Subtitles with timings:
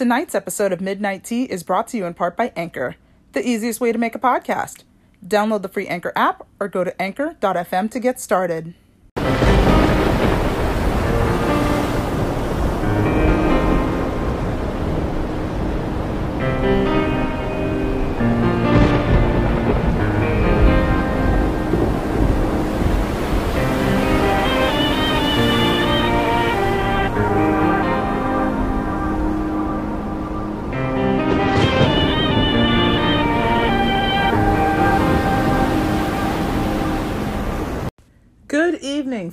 [0.00, 2.96] Tonight's episode of Midnight Tea is brought to you in part by Anchor,
[3.32, 4.84] the easiest way to make a podcast.
[5.22, 8.72] Download the free Anchor app or go to anchor.fm to get started.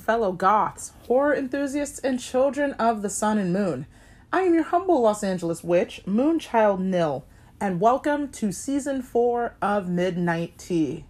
[0.08, 3.84] Fellow goths, horror enthusiasts, and children of the sun and moon.
[4.32, 7.26] I am your humble Los Angeles witch, Moonchild Nil,
[7.60, 11.04] and welcome to season four of Midnight Tea.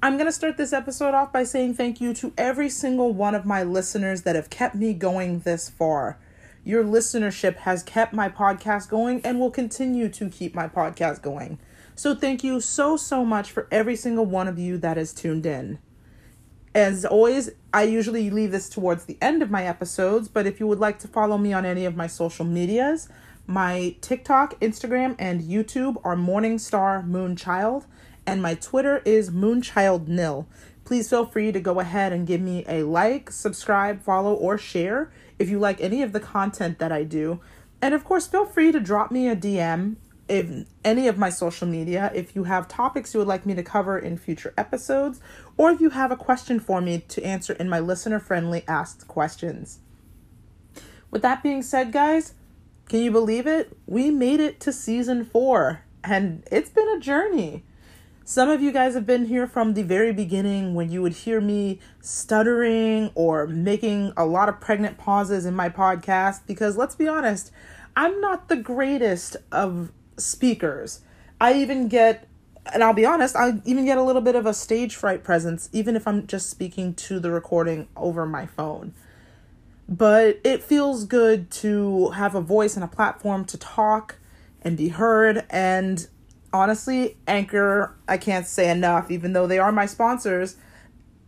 [0.00, 3.34] I'm going to start this episode off by saying thank you to every single one
[3.34, 6.16] of my listeners that have kept me going this far.
[6.62, 11.58] Your listenership has kept my podcast going and will continue to keep my podcast going.
[11.96, 15.44] So, thank you so, so much for every single one of you that has tuned
[15.44, 15.80] in.
[16.76, 20.66] As always, I usually leave this towards the end of my episodes, but if you
[20.66, 23.10] would like to follow me on any of my social medias,
[23.46, 27.84] my TikTok, Instagram, and YouTube are Morningstar Moonchild,
[28.26, 30.48] and my Twitter is Moonchild Nil.
[30.86, 35.12] Please feel free to go ahead and give me a like, subscribe, follow, or share
[35.38, 37.40] if you like any of the content that I do.
[37.82, 39.96] And of course, feel free to drop me a DM
[40.28, 43.62] if any of my social media if you have topics you would like me to
[43.62, 45.20] cover in future episodes
[45.56, 49.08] or if you have a question for me to answer in my listener friendly asked
[49.08, 49.78] questions.
[51.10, 52.34] With that being said, guys,
[52.88, 53.76] can you believe it?
[53.86, 57.64] We made it to season 4 and it's been a journey.
[58.24, 61.40] Some of you guys have been here from the very beginning when you would hear
[61.40, 67.06] me stuttering or making a lot of pregnant pauses in my podcast because let's be
[67.06, 67.52] honest,
[67.94, 71.02] I'm not the greatest of speakers.
[71.40, 72.26] I even get,
[72.72, 75.68] and I'll be honest, I even get a little bit of a stage fright presence,
[75.72, 78.94] even if I'm just speaking to the recording over my phone.
[79.88, 84.16] But it feels good to have a voice and a platform to talk
[84.62, 85.44] and be heard.
[85.48, 86.06] And
[86.52, 90.56] honestly, Anchor, I can't say enough, even though they are my sponsors.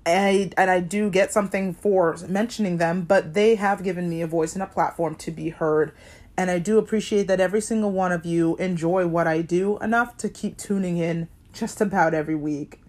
[0.05, 4.27] I, and I do get something for mentioning them, but they have given me a
[4.27, 5.93] voice and a platform to be heard
[6.39, 10.17] and I do appreciate that every single one of you enjoy what I do enough
[10.19, 12.81] to keep tuning in just about every week.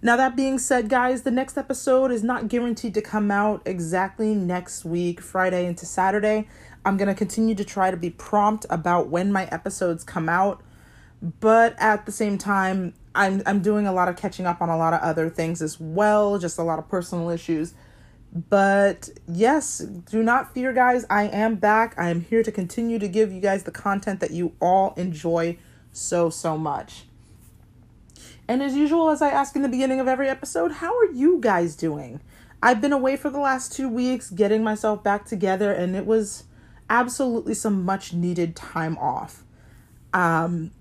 [0.00, 4.36] Now, that being said, guys, the next episode is not guaranteed to come out exactly
[4.36, 6.46] next week, Friday into Saturday.
[6.84, 10.62] I'm going to continue to try to be prompt about when my episodes come out,
[11.40, 14.76] but at the same time, I'm I'm doing a lot of catching up on a
[14.76, 17.74] lot of other things as well, just a lot of personal issues
[18.34, 21.06] but yes, do not fear, guys.
[21.08, 21.94] I am back.
[21.96, 25.56] I am here to continue to give you guys the content that you all enjoy
[25.92, 27.04] so, so much.
[28.48, 31.38] And as usual, as I ask in the beginning of every episode, how are you
[31.40, 32.20] guys doing?
[32.62, 36.44] I've been away for the last two weeks getting myself back together, and it was
[36.90, 39.44] absolutely some much needed time off.
[40.12, 40.72] Um,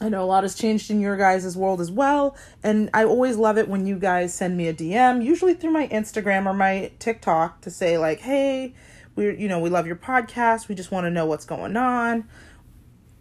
[0.00, 2.36] I know a lot has changed in your guys' world as well.
[2.62, 5.86] And I always love it when you guys send me a DM, usually through my
[5.88, 8.74] Instagram or my TikTok, to say, like, hey,
[9.14, 10.68] we're, you know, we love your podcast.
[10.68, 12.28] We just want to know what's going on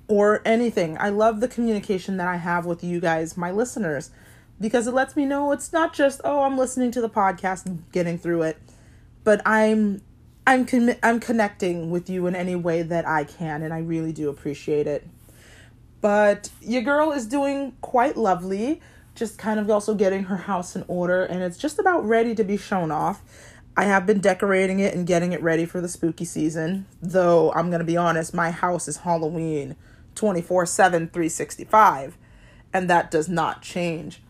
[0.07, 0.97] or anything.
[0.99, 4.09] I love the communication that I have with you guys, my listeners,
[4.59, 7.83] because it lets me know it's not just, oh, I'm listening to the podcast and
[7.91, 8.57] getting through it,
[9.23, 10.01] but I'm.
[10.45, 14.11] I'm con- I'm connecting with you in any way that I can and I really
[14.11, 15.07] do appreciate it.
[16.03, 18.81] But your girl is doing quite lovely,
[19.15, 22.43] just kind of also getting her house in order, and it's just about ready to
[22.43, 23.21] be shown off.
[23.77, 27.69] I have been decorating it and getting it ready for the spooky season, though I'm
[27.69, 29.77] going to be honest, my house is Halloween
[30.15, 32.17] 24 7, 365,
[32.73, 34.21] and that does not change.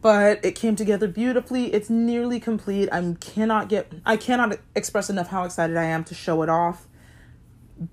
[0.00, 1.74] But it came together beautifully.
[1.74, 2.88] It's nearly complete.
[2.90, 6.86] I cannot get I cannot express enough how excited I am to show it off.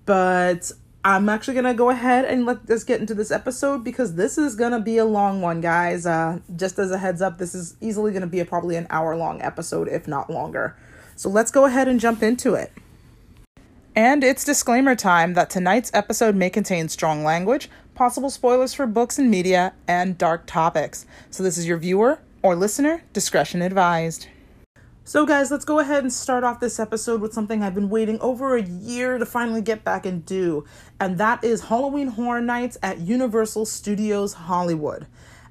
[0.05, 0.71] But
[1.03, 4.55] I'm actually gonna go ahead and let us get into this episode because this is
[4.55, 6.05] gonna be a long one, guys.
[6.05, 9.15] Uh, just as a heads up, this is easily gonna be a, probably an hour
[9.15, 10.75] long episode, if not longer.
[11.15, 12.71] So let's go ahead and jump into it.
[13.95, 19.17] And it's disclaimer time that tonight's episode may contain strong language, possible spoilers for books
[19.17, 21.07] and media, and dark topics.
[21.31, 24.27] So this is your viewer or listener discretion advised.
[25.03, 28.19] So, guys, let's go ahead and start off this episode with something I've been waiting
[28.19, 30.63] over a year to finally get back and do,
[30.99, 35.07] and that is Halloween Horror Nights at Universal Studios Hollywood.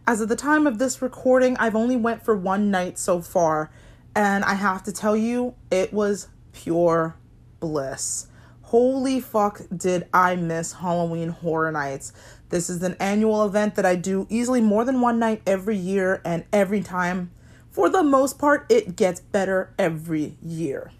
[0.07, 3.73] As of the time of this recording, I've only went for one night so far,
[4.15, 7.17] and I have to tell you, it was pure
[7.59, 8.29] bliss.
[8.63, 12.13] Holy fuck, did I miss Halloween Horror Nights?
[12.51, 16.23] This is an annual event that I do easily more than one night every year,
[16.25, 17.33] and every time,
[17.71, 20.93] for the most part, it gets better every year.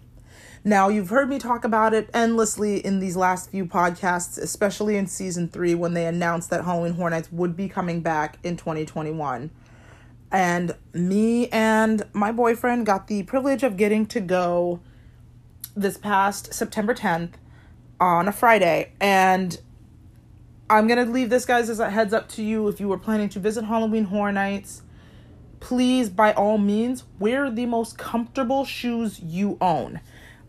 [0.63, 5.07] Now, you've heard me talk about it endlessly in these last few podcasts, especially in
[5.07, 9.49] season three when they announced that Halloween Horror Nights would be coming back in 2021.
[10.31, 14.79] And me and my boyfriend got the privilege of getting to go
[15.75, 17.31] this past September 10th
[17.99, 18.93] on a Friday.
[19.01, 19.59] And
[20.69, 22.99] I'm going to leave this, guys, as a heads up to you if you were
[22.99, 24.83] planning to visit Halloween Horror Nights.
[25.61, 30.01] Please, by all means, wear the most comfortable shoes you own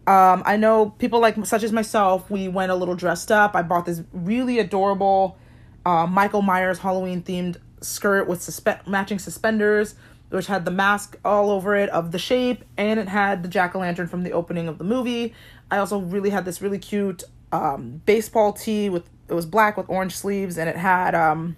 [0.07, 3.55] um, I know people like such as myself, we went a little dressed up.
[3.55, 5.39] I bought this really adorable
[5.87, 9.95] uh, Michael Myers Halloween themed skirt with suspe- matching suspenders,
[10.31, 13.77] which had the mask all over it of the shape, and it had the jack
[13.77, 15.35] o' lantern from the opening of the movie.
[15.71, 17.23] I also really had this really cute
[17.53, 21.55] um, baseball tee with it was black with orange sleeves, and it had um,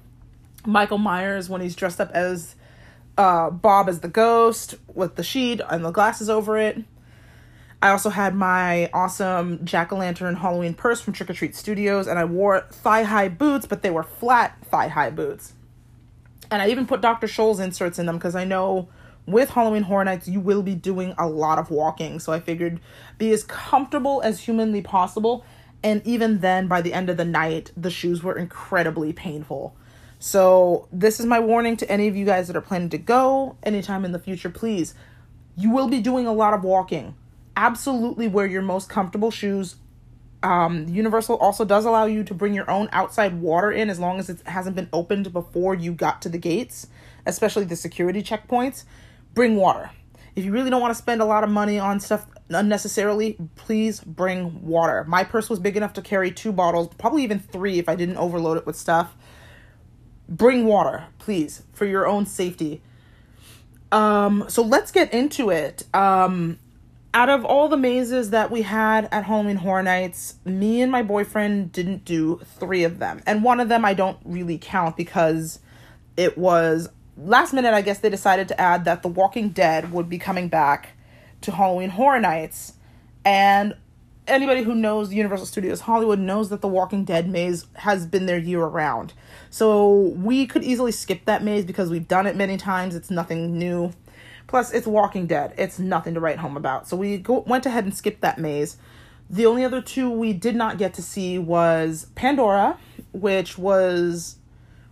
[0.66, 2.56] Michael Myers when he's dressed up as
[3.16, 6.78] uh, Bob as the ghost with the sheet and the glasses over it.
[7.82, 12.06] I also had my awesome jack o' lantern Halloween purse from Trick or Treat Studios,
[12.06, 15.52] and I wore thigh high boots, but they were flat thigh high boots.
[16.50, 17.26] And I even put Dr.
[17.26, 18.88] Scholl's inserts in them because I know
[19.26, 22.20] with Halloween Horror Nights you will be doing a lot of walking.
[22.20, 22.80] So I figured
[23.18, 25.44] be as comfortable as humanly possible.
[25.82, 29.76] And even then, by the end of the night, the shoes were incredibly painful.
[30.26, 33.58] So, this is my warning to any of you guys that are planning to go
[33.62, 34.48] anytime in the future.
[34.48, 34.94] Please,
[35.54, 37.14] you will be doing a lot of walking
[37.58, 39.76] absolutely wear your most comfortable shoes.
[40.42, 44.18] Um, Universal also does allow you to bring your own outside water in as long
[44.18, 46.86] as it hasn't been opened before you got to the gates,
[47.26, 48.84] especially the security checkpoints.
[49.34, 49.90] Bring water.
[50.34, 54.00] If you really don't want to spend a lot of money on stuff unnecessarily, please
[54.00, 55.04] bring water.
[55.06, 58.16] My purse was big enough to carry two bottles, probably even three if I didn't
[58.16, 59.14] overload it with stuff.
[60.28, 62.82] Bring water, please, for your own safety.
[63.92, 65.84] Um, so let's get into it.
[65.94, 66.58] Um,
[67.12, 71.02] out of all the mazes that we had at Halloween Horror Nights, me and my
[71.02, 73.22] boyfriend didn't do three of them.
[73.24, 75.60] And one of them I don't really count because
[76.16, 80.08] it was last minute, I guess they decided to add that The Walking Dead would
[80.08, 80.90] be coming back
[81.42, 82.74] to Halloween Horror Nights.
[83.24, 83.76] And
[84.26, 88.38] anybody who knows Universal Studios Hollywood knows that The Walking Dead maze has been there
[88.38, 89.12] year round.
[89.54, 92.96] So we could easily skip that maze because we've done it many times.
[92.96, 93.92] It's nothing new.
[94.48, 95.54] Plus, it's Walking Dead.
[95.56, 96.88] It's nothing to write home about.
[96.88, 98.78] So we go, went ahead and skipped that maze.
[99.30, 102.80] The only other two we did not get to see was Pandora,
[103.12, 104.38] which was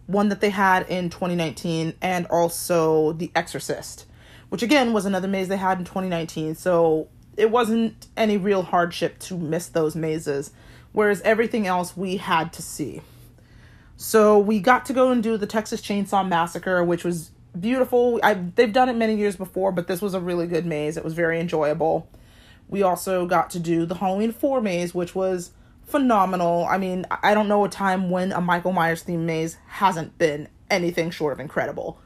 [0.07, 4.07] one that they had in 2019, and also The Exorcist,
[4.49, 6.55] which again was another maze they had in 2019.
[6.55, 10.53] So it wasn't any real hardship to miss those mazes,
[10.93, 13.03] whereas everything else we had to see.
[13.97, 18.19] So we got to go and do the Texas Chainsaw Massacre, which was beautiful.
[18.23, 20.97] I they've done it many years before, but this was a really good maze.
[20.97, 22.09] It was very enjoyable.
[22.69, 25.51] We also got to do the Halloween 4 maze, which was
[25.85, 26.67] phenomenal.
[26.69, 30.49] I mean, I don't know a time when a Michael Myers themed maze hasn't been
[30.71, 32.01] anything short of incredible.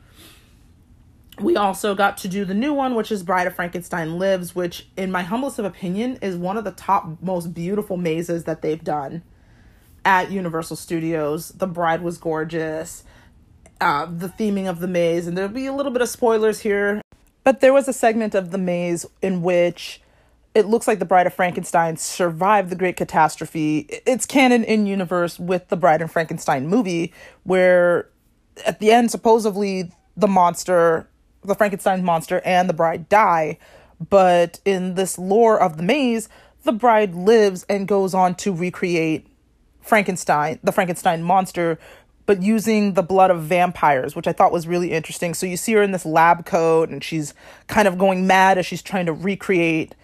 [1.39, 4.89] We also got to do the new one, which is Bride of Frankenstein Lives, which,
[4.97, 8.83] in my humblest of opinion, is one of the top most beautiful mazes that they've
[8.83, 9.23] done
[10.07, 11.51] at Universal Studios.
[11.51, 13.05] The bride was gorgeous
[13.81, 17.01] uh, the theming of the maze, and there'll be a little bit of spoilers here.
[17.45, 20.01] But there was a segment of the maze in which
[20.55, 23.87] it looks like the Bride of Frankenstein survived the Great Catastrophe.
[24.07, 27.13] It's canon in universe with the Bride of Frankenstein movie,
[27.45, 28.09] where
[28.65, 31.09] at the end, supposedly the monster,
[31.45, 33.59] the Frankenstein monster, and the bride die.
[34.09, 36.29] But in this lore of the maze,
[36.65, 39.29] the bride lives and goes on to recreate
[39.87, 41.79] Frankenstein, the Frankenstein monster,
[42.27, 45.33] but using the blood of vampires, which I thought was really interesting.
[45.33, 47.35] So you see her in this lab coat and she's
[47.69, 49.95] kind of going mad as she's trying to recreate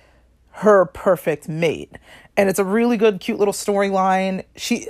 [0.52, 1.98] her perfect mate.
[2.36, 4.44] And it's a really good, cute little storyline.
[4.56, 4.86] She,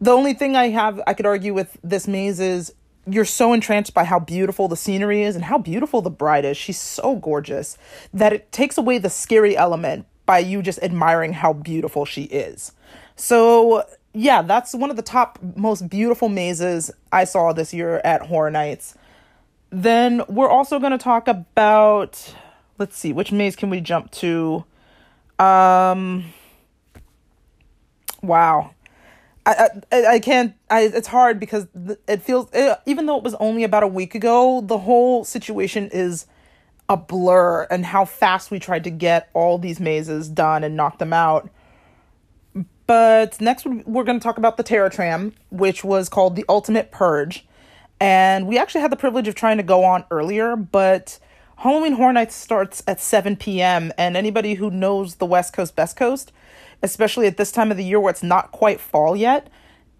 [0.00, 2.72] the only thing I have, I could argue with this maze is
[3.06, 6.56] you're so entranced by how beautiful the scenery is and how beautiful the bride is.
[6.56, 7.76] She's so gorgeous
[8.14, 12.72] that it takes away the scary element by you just admiring how beautiful she is.
[13.16, 18.22] So yeah, that's one of the top most beautiful mazes I saw this year at
[18.22, 18.94] Horror Nights.
[19.70, 22.34] Then we're also going to talk about
[22.78, 24.64] let's see, which maze can we jump to?
[25.38, 26.32] Um
[28.22, 28.74] wow.
[29.46, 31.68] I, I, I can't I it's hard because
[32.08, 35.88] it feels it, even though it was only about a week ago, the whole situation
[35.92, 36.26] is
[36.88, 40.98] a blur and how fast we tried to get all these mazes done and knock
[40.98, 41.48] them out
[42.90, 46.90] but next we're going to talk about the Terror Tram, which was called the Ultimate
[46.90, 47.46] Purge.
[48.00, 51.20] And we actually had the privilege of trying to go on earlier, but
[51.58, 53.92] Halloween Horror Nights starts at 7 p.m.
[53.96, 56.32] And anybody who knows the West Coast, Best Coast,
[56.82, 59.46] especially at this time of the year where it's not quite fall yet,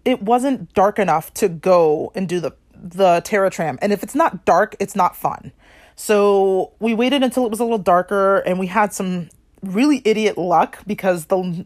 [0.03, 3.79] it wasn't dark enough to go and do the the Terror Tram.
[3.81, 5.53] And if it's not dark, it's not fun.
[5.95, 9.29] So we waited until it was a little darker and we had some
[9.63, 11.65] really idiot luck because the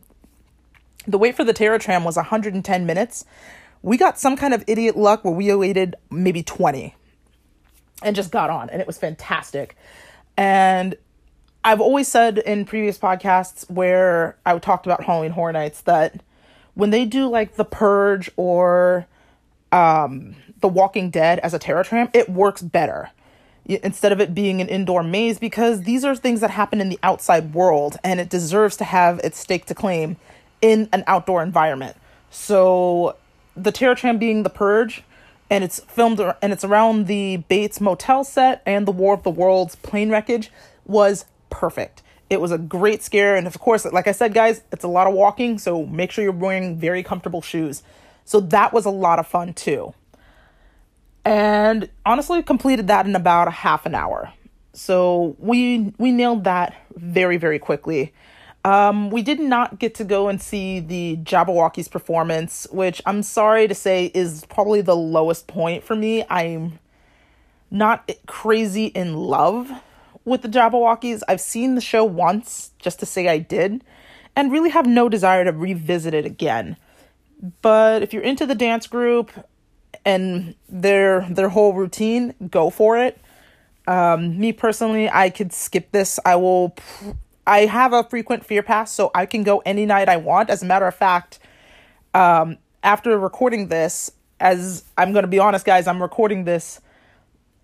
[1.07, 3.25] the wait for the Terror Tram was 110 minutes.
[3.81, 6.95] We got some kind of idiot luck where we waited maybe 20
[8.01, 9.75] and just got on and it was fantastic.
[10.37, 10.95] And
[11.63, 16.21] I've always said in previous podcasts where I talked about Halloween Horror Nights that
[16.73, 19.07] when they do like The Purge or
[19.71, 23.09] um, The Walking Dead as a Terror Tram, it works better
[23.67, 26.99] instead of it being an indoor maze because these are things that happen in the
[27.01, 30.17] outside world and it deserves to have its stake to claim
[30.65, 31.95] in an outdoor environment.
[32.31, 33.15] So
[33.55, 35.03] the Terror Tram being the purge
[35.49, 39.29] and it's filmed and it's around the Bates motel set and the War of the
[39.29, 40.51] Worlds plane wreckage
[40.85, 42.01] was perfect.
[42.29, 45.05] It was a great scare and of course like I said guys, it's a lot
[45.07, 47.83] of walking, so make sure you're wearing very comfortable shoes.
[48.25, 49.93] So that was a lot of fun too
[51.25, 54.31] and honestly completed that in about a half an hour.
[54.73, 58.13] So we we nailed that very very quickly.
[58.65, 63.67] Um, we did not get to go and see the Jabbawockeez performance, which I'm sorry
[63.67, 66.25] to say is probably the lowest point for me.
[66.31, 66.79] I'm
[67.69, 69.69] not crazy in love
[70.25, 71.21] with the Jabbawockeez.
[71.27, 73.83] I've seen the show once just to say I did,
[74.35, 76.75] and really have no desire to revisit it again.
[77.61, 79.31] But if you're into the dance group,
[80.03, 83.19] and their their whole routine, go for it.
[83.87, 86.19] Um, me personally, I could skip this.
[86.25, 86.75] I will.
[87.47, 90.49] I have a frequent fear pass, so I can go any night I want.
[90.49, 91.39] As a matter of fact,
[92.13, 96.81] um, after recording this, as I'm going to be honest, guys, I'm recording this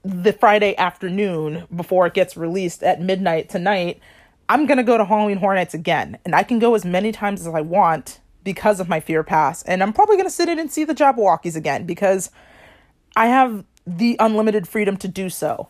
[0.04, 4.00] the Friday afternoon before it gets released at midnight tonight.
[4.50, 7.12] I'm going to go to Halloween Horror Nights again, and I can go as many
[7.12, 9.64] times as I want because of my fear pass.
[9.64, 12.32] And I'm probably going to sit in and see the Jabbawockeez again because
[13.16, 15.70] I have the unlimited freedom to do so.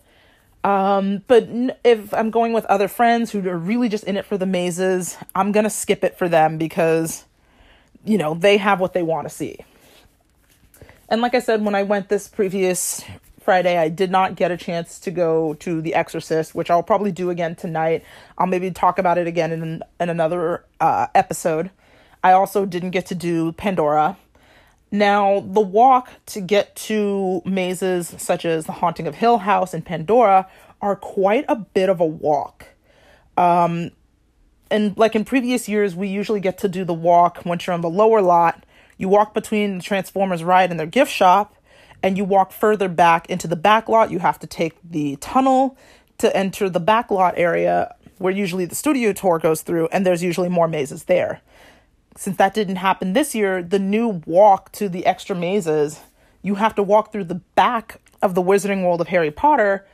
[0.63, 1.47] Um, but
[1.83, 5.17] if I'm going with other friends who are really just in it for the mazes,
[5.33, 7.25] I'm going to skip it for them because,
[8.05, 9.57] you know, they have what they want to see.
[11.09, 13.03] And like I said, when I went this previous
[13.41, 17.11] Friday, I did not get a chance to go to The Exorcist, which I'll probably
[17.11, 18.03] do again tonight.
[18.37, 21.71] I'll maybe talk about it again in, in another uh, episode.
[22.23, 24.17] I also didn't get to do Pandora.
[24.91, 29.85] Now, the walk to get to mazes such as the Haunting of Hill House and
[29.85, 30.49] Pandora
[30.81, 32.65] are quite a bit of a walk.
[33.37, 33.91] Um,
[34.69, 37.81] and like in previous years, we usually get to do the walk once you're on
[37.81, 38.65] the lower lot.
[38.97, 41.55] You walk between the Transformers ride and their gift shop,
[42.03, 44.11] and you walk further back into the back lot.
[44.11, 45.77] You have to take the tunnel
[46.17, 50.21] to enter the back lot area where usually the studio tour goes through, and there's
[50.21, 51.41] usually more mazes there
[52.17, 55.99] since that didn't happen this year, the new walk to the extra mazes,
[56.41, 59.85] you have to walk through the back of the Wizarding World of Harry Potter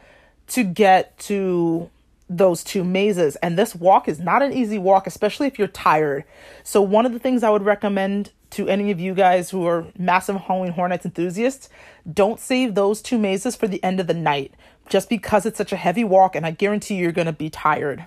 [0.47, 1.89] to get to
[2.29, 3.35] those two mazes.
[3.37, 6.23] And this walk is not an easy walk, especially if you're tired.
[6.63, 9.87] So, one of the things I would recommend to any of you guys who are
[9.97, 11.69] massive Halloween Horror Nights enthusiasts,
[12.11, 14.53] don't save those two mazes for the end of the night
[14.89, 18.05] just because it's such a heavy walk and I guarantee you're going to be tired.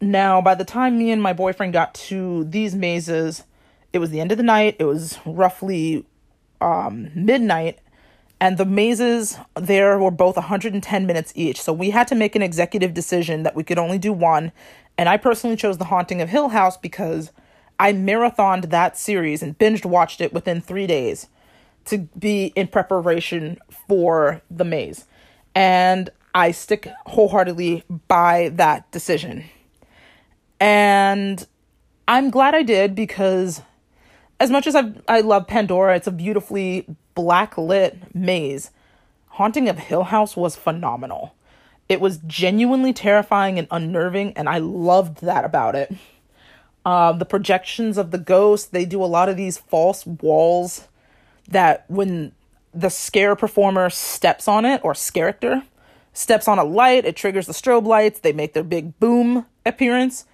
[0.00, 3.44] Now, by the time me and my boyfriend got to these mazes,
[3.92, 4.76] it was the end of the night.
[4.78, 6.04] It was roughly
[6.60, 7.78] um, midnight,
[8.38, 11.60] and the mazes there were both 110 minutes each.
[11.60, 14.52] So we had to make an executive decision that we could only do one.
[14.98, 17.32] And I personally chose The Haunting of Hill House because
[17.78, 21.28] I marathoned that series and binged watched it within three days
[21.86, 25.06] to be in preparation for the maze.
[25.54, 29.44] And I stick wholeheartedly by that decision.
[30.60, 31.46] And
[32.08, 33.62] I'm glad I did because
[34.40, 38.70] as much as I I love Pandora, it's a beautifully black lit maze.
[39.28, 41.34] Haunting of Hill House was phenomenal.
[41.88, 45.94] It was genuinely terrifying and unnerving, and I loved that about it.
[46.84, 50.88] Um, the projections of the ghost, they do a lot of these false walls
[51.48, 52.32] that when
[52.72, 55.62] the scare performer steps on it or character
[56.12, 60.24] steps on a light, it triggers the strobe lights, they make their big boom appearance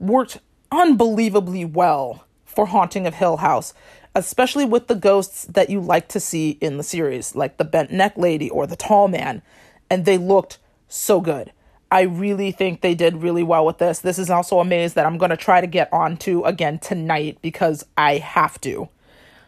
[0.00, 0.38] worked
[0.72, 3.72] unbelievably well for Haunting of Hill House,
[4.14, 7.92] especially with the ghosts that you like to see in the series, like the bent
[7.92, 9.42] neck lady or the tall man,
[9.88, 11.52] and they looked so good.
[11.92, 13.98] I really think they did really well with this.
[13.98, 17.38] This is also a maze that I'm going to try to get onto again tonight
[17.42, 18.88] because I have to.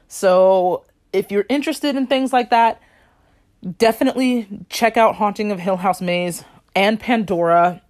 [0.09, 2.81] So, if you're interested in things like that,
[3.79, 6.45] definitely check out Haunting of Hill House Maze
[6.75, 7.83] and Pandora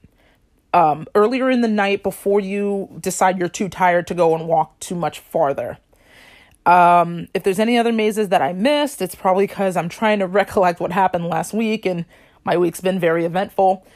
[0.72, 4.78] um, earlier in the night before you decide you're too tired to go and walk
[4.80, 5.78] too much farther.
[6.64, 10.26] Um, if there's any other mazes that I missed, it's probably because I'm trying to
[10.28, 12.04] recollect what happened last week and
[12.44, 13.86] my week's been very eventful.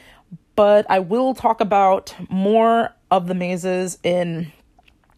[0.55, 4.51] But I will talk about more of the mazes in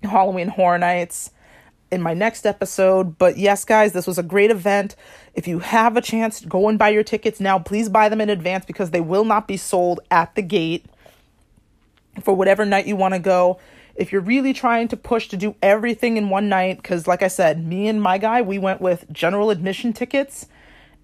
[0.03, 1.31] Halloween Horror Nights
[1.91, 3.17] in my next episode.
[3.17, 4.95] But yes, guys, this was a great event.
[5.33, 7.57] If you have a chance, go and buy your tickets now.
[7.57, 10.85] Please buy them in advance because they will not be sold at the gate
[12.19, 13.59] for whatever night you want to go.
[13.95, 17.27] If you're really trying to push to do everything in one night, because like I
[17.27, 20.47] said, me and my guy, we went with general admission tickets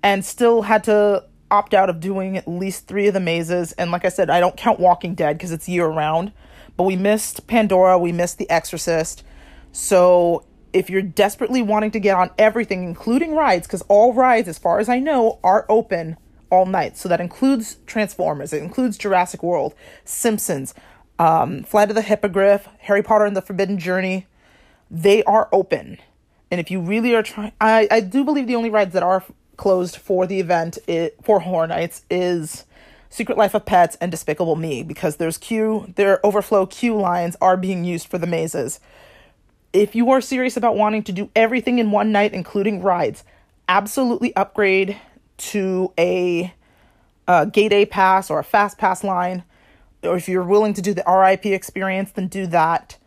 [0.02, 3.72] and still had to opt out of doing at least three of the mazes.
[3.74, 6.32] And like I said, I don't count Walking Dead because it's year round,
[6.78, 9.24] but we missed Pandora, we missed The Exorcist.
[9.72, 14.58] So if you're desperately wanting to get on everything, including rides, because all rides, as
[14.58, 16.18] far as I know, are open
[16.50, 16.98] all night.
[16.98, 20.74] So that includes Transformers, it includes Jurassic World, Simpsons,
[21.20, 24.28] um, Flight of the Hippogriff, Harry Potter and the Forbidden Journey.
[24.90, 25.98] They are open.
[26.52, 29.24] And if you really are trying, I, I do believe the only rides that are
[29.58, 32.66] closed for the event it, for Horror Nights is
[33.10, 37.58] Secret Life of Pets and Despicable Me because there's queue, their overflow queue lines are
[37.58, 38.80] being used for the mazes
[39.76, 43.26] if you are serious about wanting to do everything in one night, including rides,
[43.68, 44.98] absolutely upgrade
[45.36, 46.54] to a,
[47.28, 49.44] a gate A pass or a fast pass line.
[50.06, 52.98] Or if you're willing to do the RIP experience, then do that.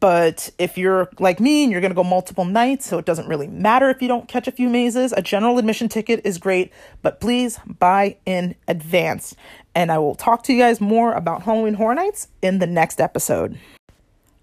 [0.00, 3.26] But if you're like me and you're going to go multiple nights, so it doesn't
[3.26, 6.72] really matter if you don't catch a few mazes, a general admission ticket is great,
[7.00, 9.34] but please buy in advance.
[9.74, 13.00] And I will talk to you guys more about Halloween Horror Nights in the next
[13.00, 13.58] episode.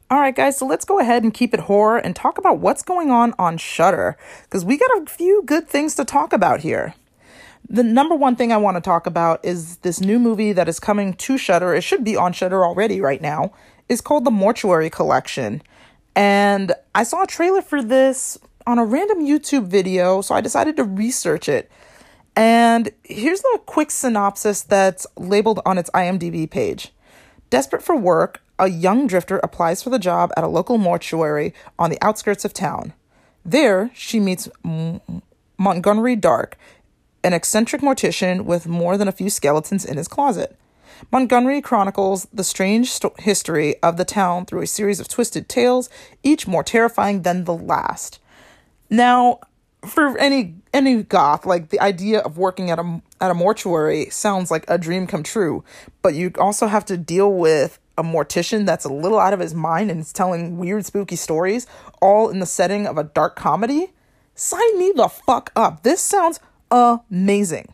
[0.09, 2.81] All right, guys, so let's go ahead and keep it horror and talk about what's
[2.81, 6.95] going on on Shudder because we got a few good things to talk about here.
[7.71, 10.77] The number one thing I want to talk about is this new movie that is
[10.77, 11.73] coming to Shudder.
[11.73, 13.53] It should be on Shudder already right now.
[13.87, 15.61] Is called The Mortuary Collection.
[16.13, 20.75] And I saw a trailer for this on a random YouTube video, so I decided
[20.75, 21.71] to research it.
[22.35, 26.91] And here's the quick synopsis that's labeled on its IMDb page.
[27.49, 31.89] Desperate for work, a young drifter applies for the job at a local mortuary on
[31.89, 32.91] the outskirts of town.
[33.45, 34.99] There, she meets M-
[35.57, 36.57] Montgomery Dark,
[37.23, 40.57] an eccentric mortician with more than a few skeletons in his closet.
[41.11, 45.89] Montgomery chronicles the strange st- history of the town through a series of twisted tales,
[46.23, 48.19] each more terrifying than the last.
[48.89, 49.39] Now,
[49.85, 54.51] for any any goth, like the idea of working at a at a mortuary sounds
[54.51, 55.63] like a dream come true,
[56.01, 59.53] but you also have to deal with a mortician that's a little out of his
[59.53, 61.67] mind and is telling weird, spooky stories,
[62.01, 63.91] all in the setting of a dark comedy,
[64.35, 65.83] sign me the fuck up.
[65.83, 66.39] This sounds
[66.71, 67.73] amazing.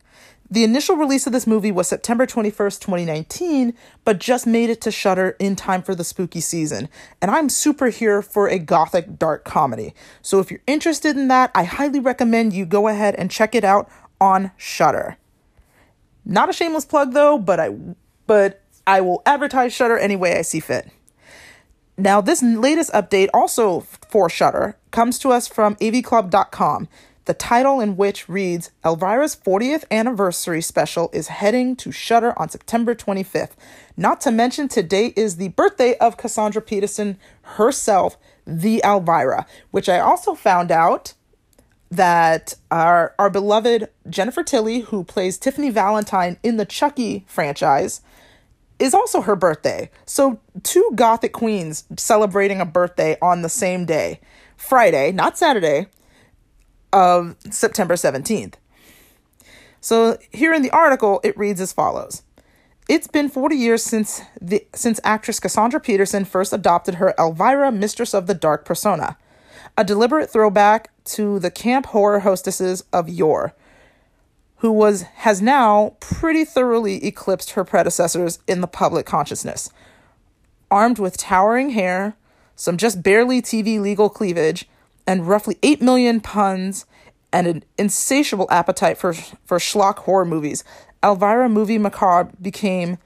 [0.50, 3.74] The initial release of this movie was September 21st, 2019,
[4.06, 6.88] but just made it to Shudder in time for the spooky season.
[7.22, 9.94] And I'm super here for a gothic dark comedy.
[10.22, 13.66] So if you're interested in that, I highly recommend you go ahead and check it
[13.66, 13.90] out
[14.22, 15.18] on Shudder.
[16.24, 17.76] Not a shameless plug though, but I
[18.26, 20.90] but I will advertise Shudder any way I see fit.
[21.98, 26.88] Now, this latest update, also for Shudder, comes to us from avclub.com.
[27.28, 32.96] The title in which reads Elvira's 40th anniversary special is heading to Shudder on September
[32.96, 33.52] 25th.
[33.98, 40.00] Not to mention today is the birthday of Cassandra Peterson herself, the Elvira, which I
[40.00, 41.16] also found out
[41.92, 48.00] that our our beloved Jennifer Tilly, who plays Tiffany Valentine in the Chucky franchise,
[48.80, 49.90] is also her birthday.
[50.06, 54.22] So, two Gothic queens celebrating a birthday on the same day,
[54.56, 55.88] Friday, not Saturday,
[56.98, 58.56] of September 17th.
[59.80, 62.24] So, here in the article, it reads as follows.
[62.90, 68.16] It's been 40 years since the since actress Cassandra Peterson first adopted her Elvira Mistress
[68.16, 69.16] of the Dark persona,
[69.78, 73.54] a deliberate throwback to the camp horror hostesses of yore
[74.58, 79.70] who was has now pretty thoroughly eclipsed her predecessors in the public consciousness.
[80.72, 82.16] Armed with towering hair,
[82.56, 84.68] some just barely TV legal cleavage,
[85.08, 86.86] and roughly 8 million puns
[87.34, 90.64] and an insatiable appetite for for schlock horror movies,
[91.04, 92.98] Elvira Movie Macabre became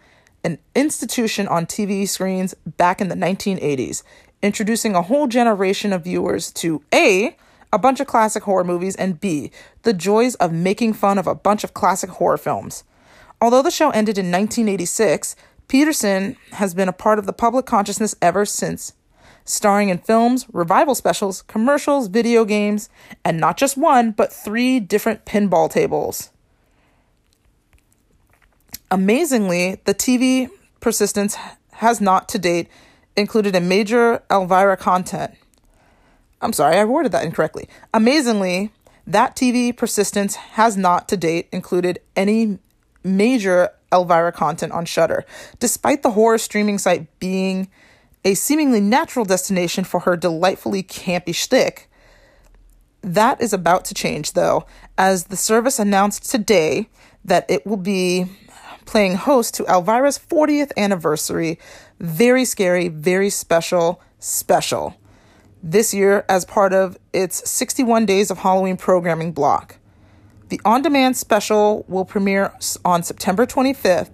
[0.43, 4.01] an institution on TV screens back in the 1980s,
[4.41, 7.37] introducing a whole generation of viewers to A
[7.73, 9.51] a bunch of classic horror movies, and B,
[9.83, 12.83] the joys of making fun of a bunch of classic horror films.
[13.39, 15.35] Although the show ended in 1986,
[15.67, 18.93] Peterson has been a part of the public consciousness ever since,
[19.45, 22.89] starring in films, revival specials, commercials, video games,
[23.23, 26.31] and not just one, but three different pinball tables.
[28.89, 30.49] Amazingly, the TV
[30.79, 31.37] persistence
[31.73, 32.67] has not to date
[33.15, 35.33] included a major Elvira content.
[36.41, 37.69] I'm sorry, I worded that incorrectly.
[37.93, 38.71] Amazingly,
[39.07, 42.59] that TV persistence has not to date included any
[43.03, 45.25] major Elvira content on Shudder,
[45.59, 47.69] despite the horror streaming site being
[48.23, 51.89] a seemingly natural destination for her delightfully campy shtick.
[53.01, 54.65] That is about to change, though,
[54.97, 56.87] as the service announced today
[57.25, 58.25] that it will be
[58.85, 61.57] playing host to Elvira's 40th anniversary.
[61.99, 64.95] Very scary, very special, special.
[65.63, 69.77] This year, as part of its 61 Days of Halloween programming block.
[70.49, 72.53] The on demand special will premiere
[72.83, 74.11] on September 25th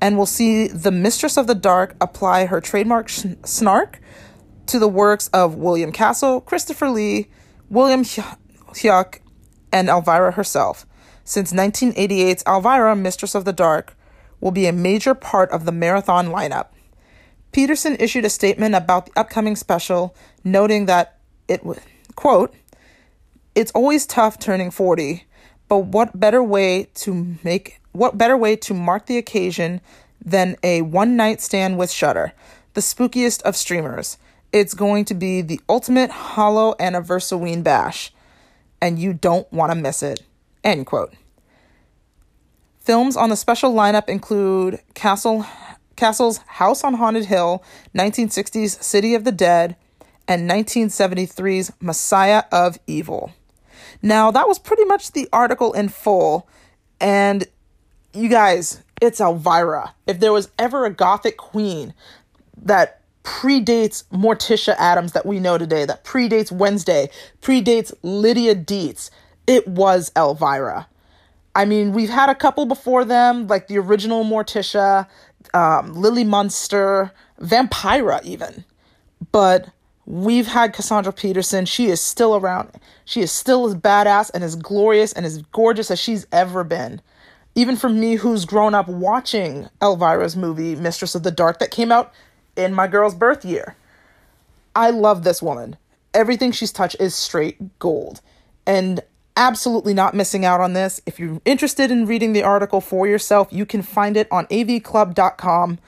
[0.00, 4.00] and we'll see the Mistress of the Dark apply her trademark snark
[4.66, 7.28] to the works of William Castle, Christopher Lee,
[7.68, 9.20] William Huyck,
[9.72, 10.86] and Elvira herself.
[11.24, 13.96] Since 1988's Elvira, Mistress of the Dark,
[14.40, 16.68] will be a major part of the marathon lineup.
[17.52, 21.80] Peterson issued a statement about the upcoming special, noting that it would,
[22.14, 22.54] quote,
[23.54, 25.24] it's always tough turning 40,
[25.68, 29.80] but what better way to make what better way to mark the occasion
[30.24, 32.32] than a one night stand with Shudder,
[32.74, 34.18] the spookiest of streamers.
[34.52, 38.12] It's going to be the ultimate hollow anniversary bash,
[38.80, 40.22] and you don't want to miss it.
[40.64, 41.14] End quote.
[42.80, 45.46] Films on the special lineup include Castle
[45.96, 47.62] Castle's House on Haunted Hill,
[47.94, 49.76] 1960's City of the Dead,
[50.26, 53.32] and 1973's Messiah of Evil.
[54.00, 56.48] Now, that was pretty much the article in full,
[57.00, 57.46] and
[58.12, 59.94] you guys, it's Elvira.
[60.06, 61.94] If there was ever a gothic queen
[62.62, 67.08] that predates Morticia Addams that we know today, that predates Wednesday,
[67.40, 69.10] predates Lydia Deetz,
[69.46, 70.86] it was Elvira.
[71.54, 75.06] I mean, we've had a couple before them, like the original Morticia,
[75.52, 78.64] um, Lily Munster, Vampira, even.
[79.32, 79.68] But
[80.06, 81.66] we've had Cassandra Peterson.
[81.66, 82.70] She is still around.
[83.04, 87.00] She is still as badass and as glorious and as gorgeous as she's ever been.
[87.54, 91.90] Even for me, who's grown up watching Elvira's movie, Mistress of the Dark, that came
[91.90, 92.12] out
[92.56, 93.76] in my girl's birth year.
[94.74, 95.76] I love this woman.
[96.14, 98.20] Everything she's touched is straight gold.
[98.66, 99.00] And
[99.36, 101.00] absolutely not missing out on this.
[101.06, 105.78] If you're interested in reading the article for yourself, you can find it on avclub.com.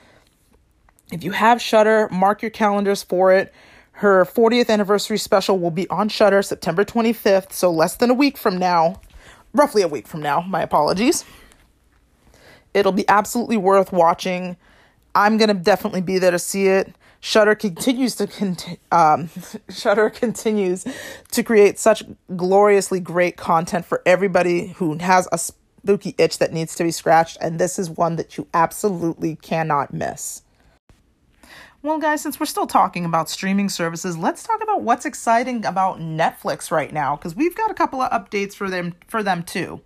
[1.13, 3.53] If you have Shudder, mark your calendars for it.
[3.93, 8.39] Her 40th anniversary special will be on Shudder September 25th, so less than a week
[8.39, 9.01] from now.
[9.53, 11.25] Roughly a week from now, my apologies.
[12.75, 14.57] It'll be absolutely worth watching.
[15.15, 16.95] I'm to definitely be there to see it.
[17.21, 18.57] Shudder continues to con-
[18.91, 19.31] um,
[19.69, 20.85] Shudder continues
[21.31, 22.03] to create such
[22.35, 27.39] gloriously great content for everybody who has a spooky itch that needs to be scratched,
[27.41, 30.43] and this is one that you absolutely cannot miss.
[31.83, 35.99] Well, guys, since we're still talking about streaming services, let's talk about what's exciting about
[35.99, 39.81] Netflix right now because we've got a couple of updates for them for them too.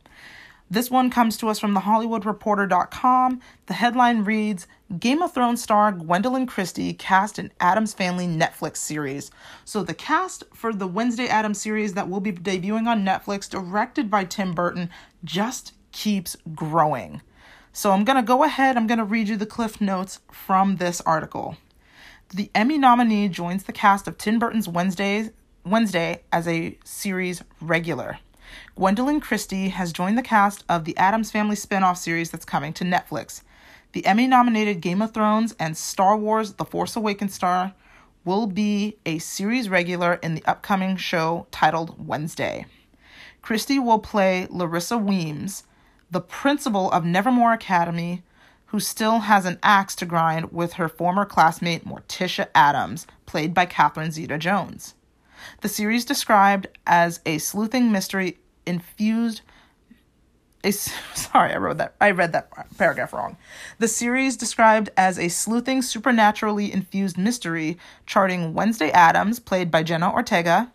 [0.69, 3.41] This one comes to us from thehollywoodreporter.com.
[3.67, 4.67] The headline reads
[4.99, 9.31] Game of Thrones star Gwendoline Christie cast in Addams Family Netflix series.
[9.65, 14.11] So, the cast for the Wednesday Addams series that will be debuting on Netflix, directed
[14.11, 14.91] by Tim Burton,
[15.23, 17.23] just keeps growing.
[17.73, 20.77] So, I'm going to go ahead, I'm going to read you the cliff notes from
[20.77, 21.57] this article.
[22.35, 25.31] The Emmy nominee joins the cast of Tim Burton's Wednesday,
[25.65, 28.19] Wednesday as a series regular.
[28.79, 32.75] Gwendoline Christie has joined the cast of the Addams Family spin off series that's coming
[32.75, 33.41] to Netflix.
[33.93, 37.73] The Emmy nominated Game of Thrones and Star Wars The Force Awakens star
[38.27, 42.67] will be a series regular in the upcoming show titled Wednesday.
[43.41, 45.65] Christie will play Larissa Weems,
[46.11, 48.25] the principal of Nevermore Academy,
[48.67, 53.65] who still has an axe to grind with her former classmate Morticia Addams, played by
[53.65, 54.93] Catherine Zeta Jones.
[55.63, 59.43] The series described as a sleuthing mystery infused
[60.67, 60.73] a,
[61.15, 61.95] sorry, I wrote that.
[62.01, 63.37] I read that paragraph wrong.
[63.79, 70.13] The series described as a sleuthing, supernaturally infused mystery, charting Wednesday Addams, played by Jenna
[70.13, 70.73] Ortega,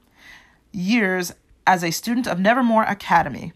[0.72, 1.34] years
[1.68, 3.54] as a student of Nevermore Academy.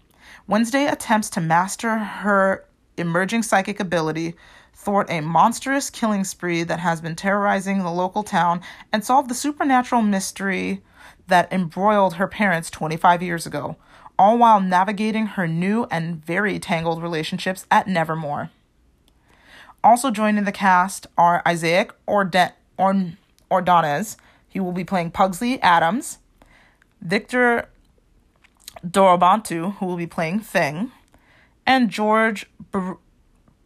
[0.47, 2.65] Wednesday attempts to master her
[2.97, 4.35] emerging psychic ability,
[4.73, 9.33] thwart a monstrous killing spree that has been terrorizing the local town, and solve the
[9.33, 10.83] supernatural mystery
[11.27, 13.75] that embroiled her parents 25 years ago
[14.17, 18.49] all while navigating her new and very tangled relationships at Nevermore.
[19.83, 23.11] Also joining the cast are Isaac Orde- or-
[23.51, 24.17] Ordonez.
[24.47, 26.17] He will be playing Pugsley Addams.
[27.01, 27.69] Victor
[28.85, 30.91] Dorobantu, who will be playing Thing.
[31.67, 32.93] And George Br-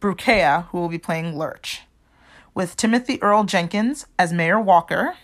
[0.02, 1.82] who will be playing Lurch.
[2.54, 5.14] With Timothy Earl Jenkins as Mayor Walker.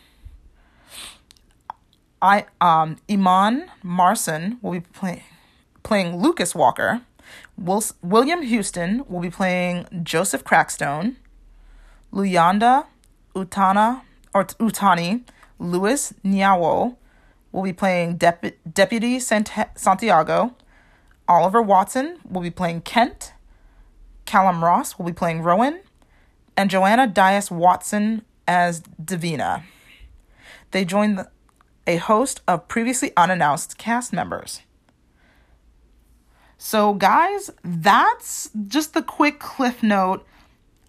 [2.23, 5.23] I um Iman Marson will be playing
[5.83, 7.03] playing Lucas Walker.
[7.57, 11.17] Will, William Houston will be playing Joseph Crackstone.
[12.13, 12.87] Luyanda
[13.35, 14.03] Utana
[14.35, 15.23] or Utani
[15.59, 16.97] Louis Nyawo
[17.53, 20.55] will be playing Dep- Deputy Sant- Santiago.
[21.29, 23.33] Oliver Watson will be playing Kent.
[24.25, 25.81] Callum Ross will be playing Rowan.
[26.57, 29.63] And Joanna Dias Watson as Davina.
[30.71, 31.29] They join the,
[31.87, 34.63] a host of previously unannounced cast members.
[36.59, 40.27] So, guys, that's just the quick cliff note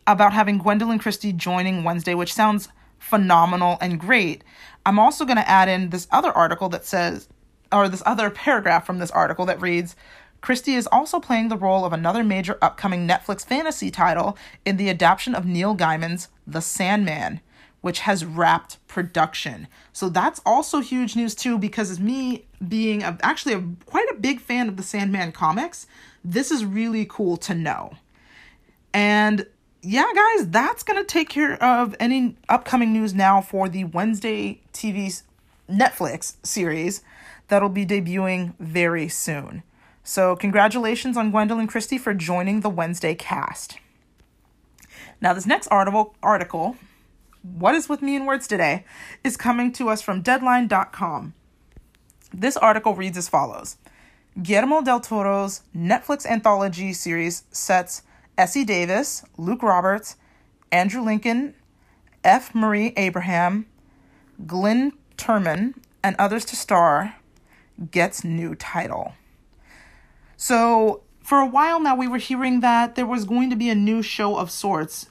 [0.08, 4.44] about having Gwendoline Christie joining Wednesday, which sounds phenomenal and great.
[4.86, 7.28] I'm also going to add in this other article that says,
[7.72, 9.96] or this other paragraph from this article that reads
[10.40, 14.90] Christie is also playing the role of another major upcoming Netflix fantasy title in the
[14.90, 17.42] adaptation of Neil Gaiman's The Sandman,
[17.82, 19.68] which has wrapped production.
[19.94, 24.42] So that's also huge news too, because me being a, actually a, quite a big
[24.42, 25.88] fan of the Sandman comics,
[26.24, 27.94] this is really cool to know.
[28.94, 29.46] And
[29.82, 35.22] yeah, guys, that's to take care of any upcoming news now for the Wednesday TV
[35.70, 37.02] Netflix series
[37.48, 39.64] that'll be debuting very soon.
[40.04, 43.78] So, congratulations on Gwendoline Christie for joining the Wednesday cast.
[45.20, 46.78] Now, this next article, article,
[47.56, 48.84] What is with me in words today,
[49.24, 51.34] is coming to us from Deadline.com.
[52.34, 53.78] This article reads as follows
[54.42, 58.04] Guillermo del Toro's Netflix anthology series sets
[58.38, 60.18] Essie Davis, Luke Roberts,
[60.72, 61.56] Andrew Lincoln,
[62.24, 62.54] F.
[62.54, 63.66] Murray Abraham,
[64.46, 67.16] Glynn Turman, and others to star
[67.92, 69.14] gets new title.
[70.36, 73.76] So, for a while now, we were hearing that there was going to be a
[73.76, 75.08] new show of sorts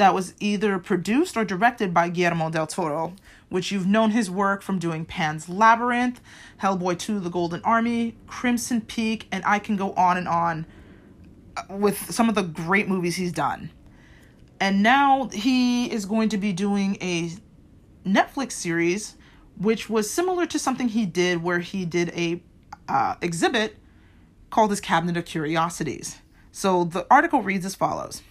[0.00, 3.12] that was either produced or directed by Guillermo del Toro,
[3.50, 6.22] which you've known his work from doing Pan's Labyrinth,
[6.62, 10.64] Hellboy 2 The Golden Army, Crimson Peak, and I can go on and on
[11.68, 13.72] with some of the great movies he's done.
[14.58, 17.32] And now he is going to be doing a
[18.06, 19.16] Netflix series
[19.58, 22.42] which was similar to something he did where he did a
[22.88, 23.76] uh, exhibit
[24.48, 26.22] called his Cabinet of Curiosities.
[26.52, 28.22] So the article reads as follows.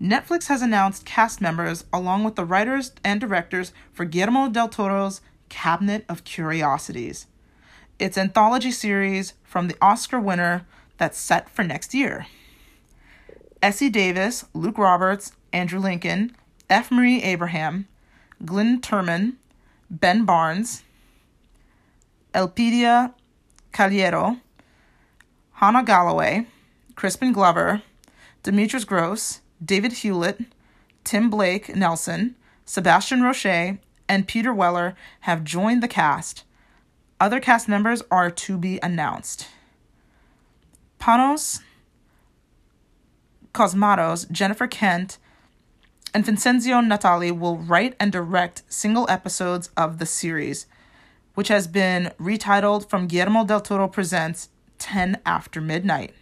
[0.00, 5.22] Netflix has announced cast members along with the writers and directors for Guillermo del Toro's
[5.48, 7.26] Cabinet of Curiosities.
[7.98, 10.66] Its anthology series from the Oscar winner
[10.98, 12.26] that's set for next year.
[13.62, 16.36] Essie Davis, Luke Roberts, Andrew Lincoln,
[16.68, 16.90] F.
[16.90, 17.88] Murray Abraham,
[18.44, 19.36] Glynn Turman,
[19.88, 20.82] Ben Barnes,
[22.34, 23.14] Elpidia
[23.72, 24.36] Carrillo,
[25.52, 26.46] Hannah Galway,
[26.96, 27.82] Crispin Glover,
[28.42, 30.40] Demetrius Grosse, David Hewlett,
[31.04, 36.44] Tim Blake Nelson, Sebastian Roche, and Peter Weller have joined the cast.
[37.20, 39.48] Other cast members are to be announced.
[41.00, 41.60] Panos
[43.54, 45.16] Cosmatos, Jennifer Kent,
[46.12, 50.66] and Vincenzo Natali will write and direct single episodes of the series,
[51.34, 56.14] which has been retitled from Guillermo del Toro Presents 10 After Midnight.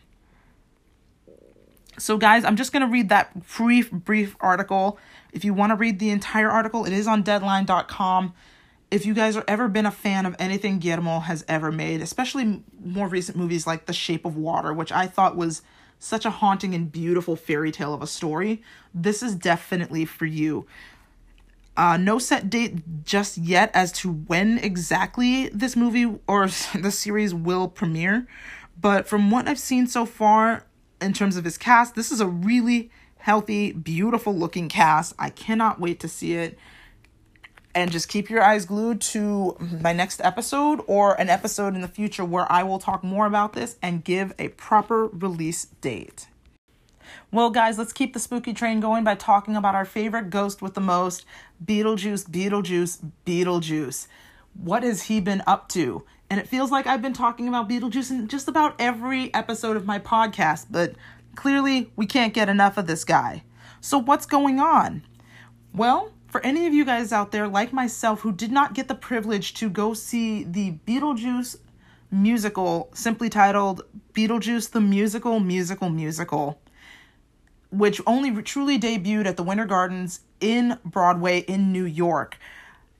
[1.98, 4.98] So, guys, I'm just going to read that brief, brief article.
[5.33, 8.35] If you want to read the entire article, it is on deadline.com.
[8.90, 12.62] If you guys have ever been a fan of anything Guillermo has ever made, especially
[12.85, 15.62] more recent movies like The Shape of Water, which I thought was
[15.98, 20.66] such a haunting and beautiful fairy tale of a story, this is definitely for you.
[21.76, 27.35] Uh, no set date just yet as to when exactly this movie or the series
[27.35, 28.26] will premiere,
[28.80, 30.64] but from what I've seen so far,
[31.05, 31.95] in terms of his cast.
[31.95, 35.14] This is a really healthy, beautiful looking cast.
[35.19, 36.59] I cannot wait to see it.
[37.75, 41.88] And just keep your eyes glued to my next episode or an episode in the
[41.88, 46.29] future where I will talk more about this and give a proper release date.
[47.33, 50.75] Well, guys, let's keep the spooky train going by talking about our favorite ghost with
[50.75, 51.27] the most
[51.64, 54.07] Beetlejuice, Beetlejuice, Beetlejuice.
[54.55, 56.05] What has he been up to?
[56.30, 59.87] And it feels like I've been talking about Beetlejuice in just about every episode of
[59.87, 60.94] my podcast, but
[61.34, 63.44] clearly we can't get enough of this guy.
[63.80, 65.04] So, what's going on?
[65.74, 68.94] Well, for any of you guys out there like myself who did not get the
[68.94, 71.56] privilege to go see the Beetlejuice
[72.10, 73.82] musical, simply titled
[74.14, 76.60] Beetlejuice the Musical, Musical, Musical,
[77.70, 82.38] which only truly debuted at the Winter Gardens in Broadway in New York.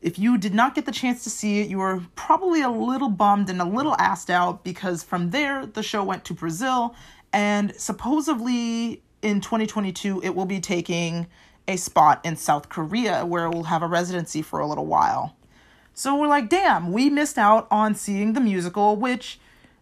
[0.05, 3.09] If you did not get the chance to see it, you were probably a little
[3.09, 6.95] bummed and a little assed out because from there the show went to Brazil
[7.33, 11.27] and supposedly in 2022 it will be taking
[11.67, 15.37] a spot in South Korea where it will have a residency for a little while.
[15.95, 19.41] So we're like, damn, we missed out on seeing the musical, which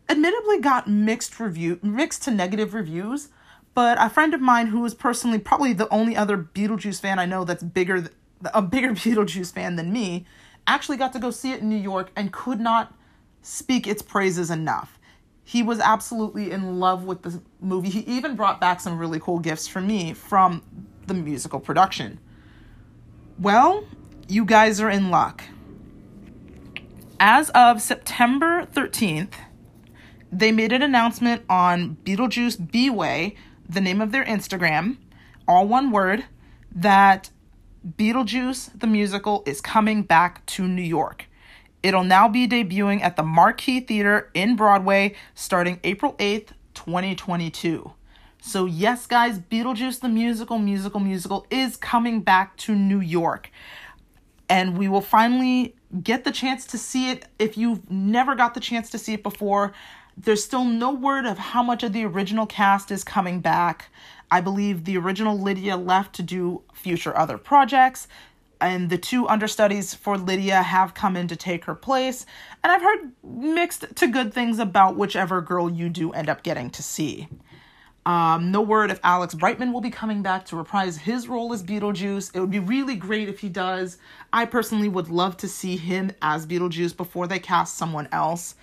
[0.08, 3.30] admittedly got mixed review mixed to negative reviews.
[3.74, 7.26] But a friend of mine who is personally probably the only other Beetlejuice fan I
[7.26, 8.08] know that's bigger
[8.52, 10.26] a bigger Beetlejuice fan than me,
[10.66, 12.94] actually got to go see it in New York and could not
[13.42, 14.98] speak its praises enough.
[15.44, 17.90] He was absolutely in love with the movie.
[17.90, 20.62] He even brought back some really cool gifts for me from
[21.06, 22.20] the musical production.
[23.38, 23.84] Well,
[24.28, 25.42] you guys are in luck.
[27.18, 29.32] As of September 13th,
[30.30, 33.36] they made an announcement on Beetlejuice B Way,
[33.68, 34.96] the name of their Instagram,
[35.46, 36.24] all one word,
[36.74, 37.30] that
[37.86, 41.26] Beetlejuice the musical is coming back to New York.
[41.82, 47.92] It'll now be debuting at the Marquis Theater in Broadway starting April 8th, 2022.
[48.40, 53.50] So, yes, guys, Beetlejuice the musical, musical, musical is coming back to New York.
[54.48, 58.60] And we will finally get the chance to see it if you've never got the
[58.60, 59.72] chance to see it before.
[60.16, 63.88] There's still no word of how much of the original cast is coming back.
[64.30, 68.08] I believe the original Lydia left to do future other projects,
[68.60, 72.26] and the two understudies for Lydia have come in to take her place.
[72.62, 76.70] And I've heard mixed to good things about whichever girl you do end up getting
[76.70, 77.28] to see.
[78.04, 81.62] Um, no word if Alex Brightman will be coming back to reprise his role as
[81.62, 82.34] Beetlejuice.
[82.34, 83.96] It would be really great if he does.
[84.32, 88.56] I personally would love to see him as Beetlejuice before they cast someone else.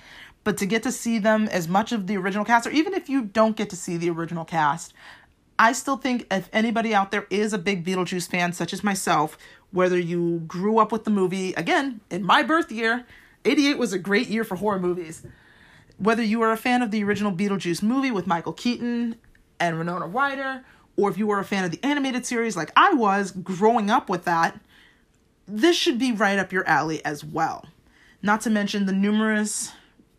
[0.44, 3.10] But to get to see them as much of the original cast, or even if
[3.10, 4.94] you don't get to see the original cast,
[5.58, 9.38] I still think if anybody out there is a big Beetlejuice fan, such as myself,
[9.72, 13.06] whether you grew up with the movie, again, in my birth year,
[13.44, 15.26] 88 was a great year for horror movies.
[15.98, 19.18] Whether you are a fan of the original Beetlejuice movie with Michael Keaton
[19.60, 20.64] and Winona Ryder,
[20.96, 24.10] or if you were a fan of the animated series like I was growing up
[24.10, 24.60] with that,
[25.46, 27.66] this should be right up your alley as well.
[28.22, 29.74] Not to mention the numerous,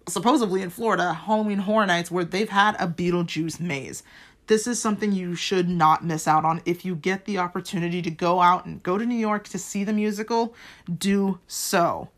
[0.09, 4.03] supposedly in Florida, Halloween Horror Nights where they've had a Beetlejuice maze
[4.51, 6.61] this is something you should not miss out on.
[6.65, 9.85] If you get the opportunity to go out and go to New York to see
[9.85, 10.57] the musical,
[10.93, 12.09] do so.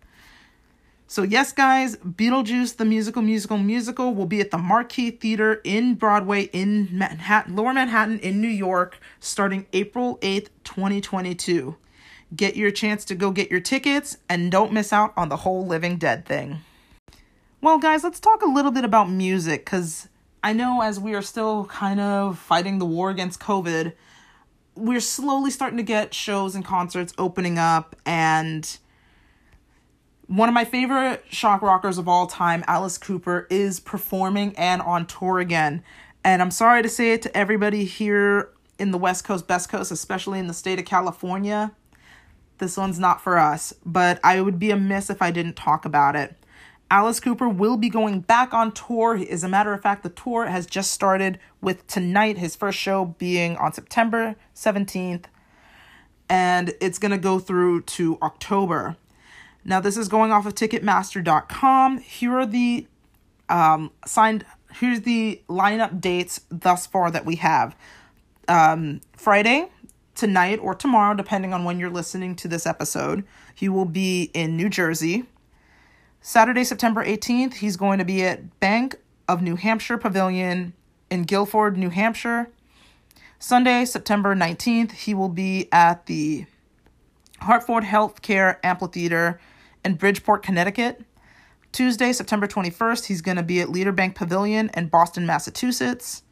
[1.07, 5.95] So, yes, guys, Beetlejuice, the musical, musical, musical, will be at the Marquis Theater in
[5.95, 11.77] Broadway in Manhattan, Lower Manhattan in New York, starting April 8th, 2022.
[12.35, 15.67] Get your chance to go get your tickets and don't miss out on the whole
[15.67, 16.61] Living Dead thing.
[17.63, 20.09] Well, guys, let's talk a little bit about music because
[20.43, 23.93] I know as we are still kind of fighting the war against COVID,
[24.75, 28.79] we're slowly starting to get shows and concerts opening up and
[30.27, 35.07] one of my favorite shock rockers of all time, Alice Cooper, is performing and on
[35.07, 35.85] tour again.
[36.25, 39.93] And I'm sorry to say it to everybody here in the West Coast, Best Coast,
[39.93, 41.71] especially in the state of California.
[42.59, 46.17] This one's not for us, but I would be amiss if I didn't talk about
[46.17, 46.42] it.
[46.93, 49.17] Alice Cooper will be going back on tour.
[49.17, 53.07] As a matter of fact, the tour has just started with tonight, his first show
[53.07, 55.25] being on September 17th,
[56.29, 58.99] and it's going to go through to October.
[59.65, 61.99] Now, this is going off of Ticketmaster.com.
[62.01, 62.87] Here are the
[63.49, 67.75] um, signed, here's the lineup dates thus far that we have.
[68.49, 69.71] Um, Friday,
[70.15, 73.25] tonight, or tomorrow, depending on when you're listening to this episode,
[73.55, 75.25] he will be in New Jersey.
[76.25, 78.95] Saturday, September 18th, he's going to be at Bank
[79.29, 80.73] of New Hampshire Pavilion
[81.11, 82.49] in Gilford, New Hampshire.
[83.41, 86.47] Sunday, September 19th, he will be at the
[87.41, 89.41] Hartford Healthcare Amphitheater
[89.85, 91.03] in Bridgeport, Connecticut.
[91.73, 96.23] Tuesday, September 21st, he's going to be at Leader Bank Pavilion in Boston, Massachusetts.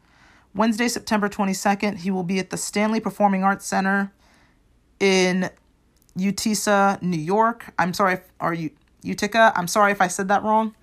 [0.55, 4.13] Wednesday, September 22nd, he will be at the Stanley Performing Arts Center
[5.01, 5.49] in
[6.15, 7.73] Utica, New York.
[7.77, 8.69] I'm sorry, are you
[9.03, 9.53] Utica.
[9.55, 10.75] I'm sorry if I said that wrong.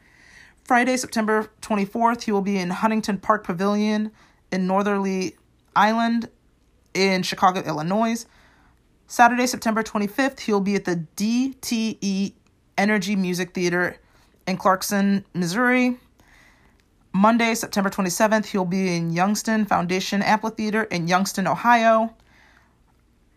[0.65, 4.11] Friday, September 24th, he will be in Huntington Park Pavilion
[4.53, 5.37] in Northerly
[5.75, 6.29] Island
[6.95, 8.27] in Chicago, Illinois.
[9.07, 12.35] Saturday, September 25th, he'll be at the DTE
[12.77, 13.97] Energy Music Theater
[14.47, 15.97] in Clarkston, Missouri.
[17.13, 22.15] Monday, September 27th, he'll be in Youngstown Foundation Amphitheater in Youngstown, Ohio.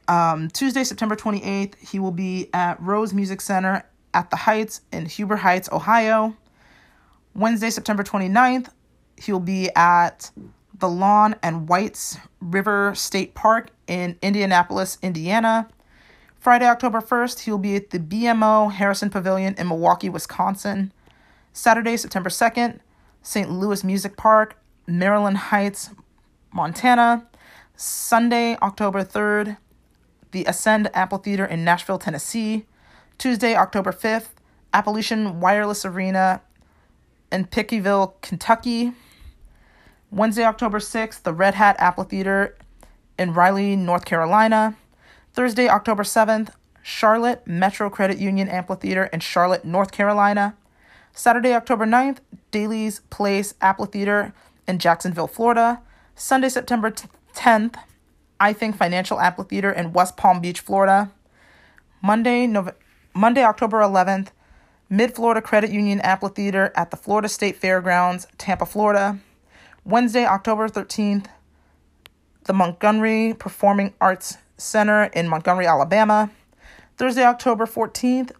[0.07, 5.05] Um, Tuesday, September 28th, he will be at Rose Music Center at the Heights in
[5.05, 6.35] Huber Heights, Ohio.
[7.33, 8.69] Wednesday, September 29th,
[9.17, 10.31] he'll be at
[10.77, 15.69] the Lawn and Whites River State Park in Indianapolis, Indiana.
[16.39, 20.91] Friday, October 1st, he'll be at the BMO Harrison Pavilion in Milwaukee, Wisconsin.
[21.53, 22.79] Saturday, September 2nd,
[23.21, 23.51] St.
[23.51, 24.57] Louis Music Park,
[24.87, 25.91] Maryland Heights,
[26.51, 27.27] Montana.
[27.83, 29.57] Sunday, October 3rd,
[30.31, 32.67] the Ascend Amphitheater in Nashville, Tennessee.
[33.17, 34.29] Tuesday, October 5th,
[34.73, 36.41] Appalachian Wireless Arena
[37.31, 38.93] in Pickettville, Kentucky.
[40.09, 42.57] Wednesday, October 6th, the Red Hat Amphitheater
[43.17, 44.75] in Raleigh, North Carolina.
[45.33, 46.49] Thursday, October 7th,
[46.83, 50.55] Charlotte Metro Credit Union Amphitheater in Charlotte, North Carolina.
[51.13, 52.17] Saturday, October 9th,
[52.51, 54.33] Daily's Place Amphitheater
[54.67, 55.81] in Jacksonville, Florida.
[56.15, 56.91] Sunday, September
[57.33, 57.75] 10th,
[58.39, 61.11] iTHINK Financial Amphitheater in West Palm Beach, Florida.
[62.01, 62.73] Monday, Nove-
[63.13, 64.29] Monday, October 11th,
[64.89, 69.19] Mid Florida Credit Union Amphitheater at the Florida State Fairgrounds, Tampa, Florida.
[69.83, 71.25] Wednesday, October 13th,
[72.43, 76.29] the Montgomery Performing Arts Center in Montgomery, Alabama.
[76.97, 78.31] Thursday, October 14th,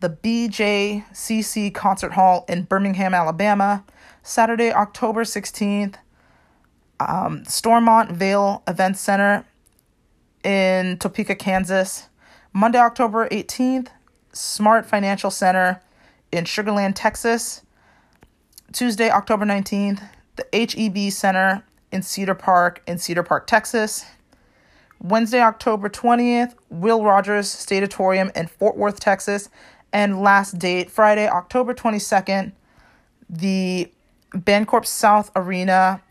[0.00, 3.84] the BJCC Concert Hall in Birmingham, Alabama.
[4.22, 5.94] Saturday, October 16th,
[7.00, 9.44] um, Stormont Vail Event Center
[10.42, 12.08] in Topeka, Kansas.
[12.52, 13.88] Monday, October 18th,
[14.32, 15.80] Smart Financial Center
[16.32, 17.62] in Sugarland, Texas.
[18.72, 20.02] Tuesday, October 19th,
[20.36, 24.04] the HEB Center in Cedar Park in Cedar Park, Texas.
[25.00, 29.48] Wednesday, October 20th, Will Rogers Stateatorium in Fort Worth, Texas.
[29.92, 32.52] And last date, Friday, October 22nd,
[33.30, 33.90] the
[34.32, 36.02] Bancorp South Arena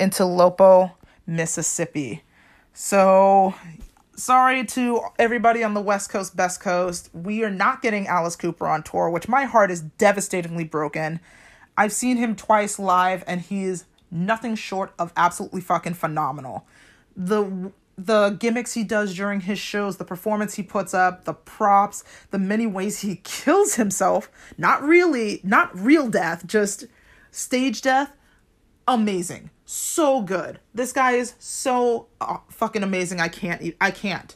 [0.00, 0.96] in Tupelo,
[1.26, 2.24] Mississippi.
[2.72, 3.54] So,
[4.16, 7.10] sorry to everybody on the West Coast, Best Coast.
[7.12, 11.20] We are not getting Alice Cooper on tour, which my heart is devastatingly broken.
[11.76, 16.66] I've seen him twice live, and he is nothing short of absolutely fucking phenomenal.
[17.16, 22.02] The the gimmicks he does during his shows, the performance he puts up, the props,
[22.30, 26.86] the many ways he kills himself, not really, not real death, just
[27.30, 28.12] stage death,
[28.88, 29.50] amazing.
[29.72, 30.58] So good.
[30.74, 33.20] This guy is so uh, fucking amazing.
[33.20, 34.34] I can't I can't.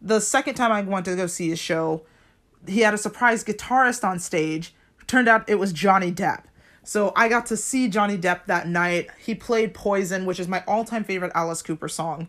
[0.00, 2.02] The second time I went to go see his show,
[2.68, 4.76] he had a surprise guitarist on stage.
[5.08, 6.44] Turned out it was Johnny Depp.
[6.84, 9.10] So I got to see Johnny Depp that night.
[9.18, 12.28] He played Poison, which is my all-time favorite Alice Cooper song.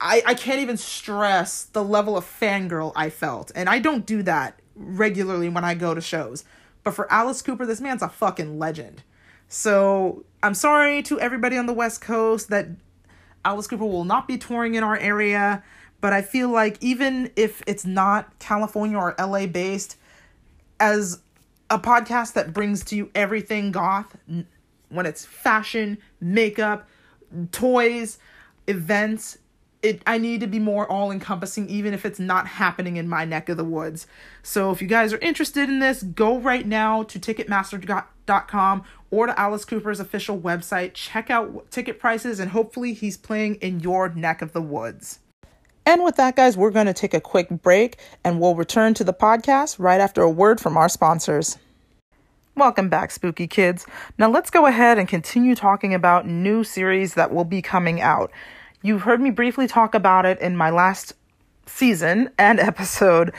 [0.00, 3.50] I, I can't even stress the level of fangirl I felt.
[3.56, 6.44] And I don't do that regularly when I go to shows.
[6.84, 9.02] But for Alice Cooper, this man's a fucking legend.
[9.48, 12.68] So I'm sorry to everybody on the West Coast that
[13.44, 15.62] Alice Cooper will not be touring in our area.
[16.00, 19.96] But I feel like even if it's not California or LA based,
[20.78, 21.20] as
[21.70, 24.16] a podcast that brings to you everything goth,
[24.88, 26.88] when it's fashion, makeup,
[27.50, 28.18] toys,
[28.66, 29.38] events,
[29.82, 33.24] it I need to be more all encompassing even if it's not happening in my
[33.24, 34.06] neck of the woods.
[34.42, 39.38] So if you guys are interested in this, go right now to ticketmaster.com or to
[39.38, 40.94] Alice Cooper's official website.
[40.94, 45.20] Check out ticket prices and hopefully he's playing in your neck of the woods.
[45.84, 49.04] And with that, guys, we're going to take a quick break and we'll return to
[49.04, 51.58] the podcast right after a word from our sponsors.
[52.56, 53.86] Welcome back, spooky kids.
[54.18, 58.32] Now let's go ahead and continue talking about new series that will be coming out.
[58.82, 61.12] You've heard me briefly talk about it in my last
[61.66, 63.32] season and episode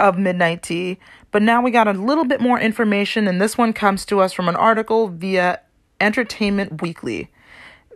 [0.00, 0.98] of Midnight Tea,
[1.32, 4.32] but now we got a little bit more information, and this one comes to us
[4.32, 5.60] from an article via
[6.00, 7.30] Entertainment Weekly.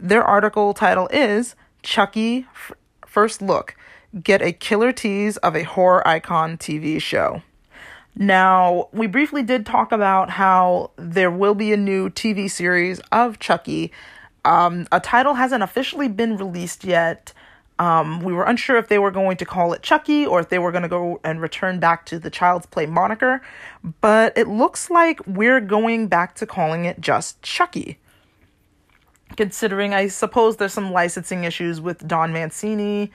[0.01, 2.47] Their article title is Chucky
[3.07, 3.76] First Look
[4.22, 7.43] Get a Killer Tease of a Horror Icon TV Show.
[8.16, 13.39] Now, we briefly did talk about how there will be a new TV series of
[13.39, 13.93] Chucky
[14.47, 17.32] um, a title hasn't officially been released yet.
[17.79, 20.59] Um, we were unsure if they were going to call it Chucky or if they
[20.59, 23.43] were going to go and return back to the Child's Play moniker,
[24.01, 27.99] but it looks like we're going back to calling it just Chucky.
[29.37, 33.11] Considering, I suppose there's some licensing issues with Don Mancini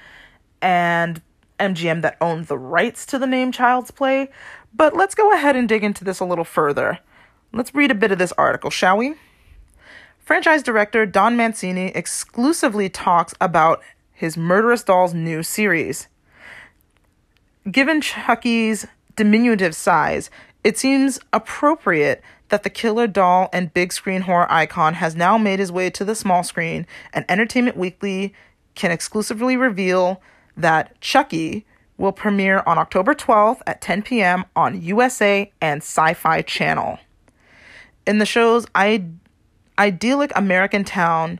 [0.61, 1.21] and
[1.59, 4.29] MGM that owned the rights to the name Child's Play,
[4.73, 6.99] but let's go ahead and dig into this a little further.
[7.51, 9.15] Let's read a bit of this article, shall we?
[10.19, 13.81] Franchise director Don Mancini exclusively talks about
[14.21, 16.07] his Murderous Dolls new series.
[17.69, 20.29] Given Chucky's diminutive size,
[20.63, 25.57] it seems appropriate that the killer doll and big screen horror icon has now made
[25.57, 28.31] his way to the small screen, and Entertainment Weekly
[28.75, 30.21] can exclusively reveal
[30.55, 31.65] that Chucky
[31.97, 34.45] will premiere on October 12th at 10 p.m.
[34.55, 36.99] on USA and Sci Fi Channel.
[38.05, 39.03] In the show's I
[39.79, 41.39] idyllic American town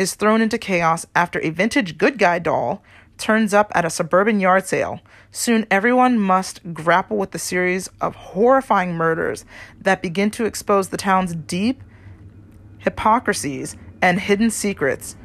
[0.00, 2.82] is thrown into chaos after a vintage good guy doll
[3.18, 4.98] turns up at a suburban yard sale.
[5.30, 9.44] Soon, everyone must grapple with the series of horrifying murders
[9.78, 11.84] that begin to expose the town's deep
[12.78, 15.16] hypocrisies and hidden secrets.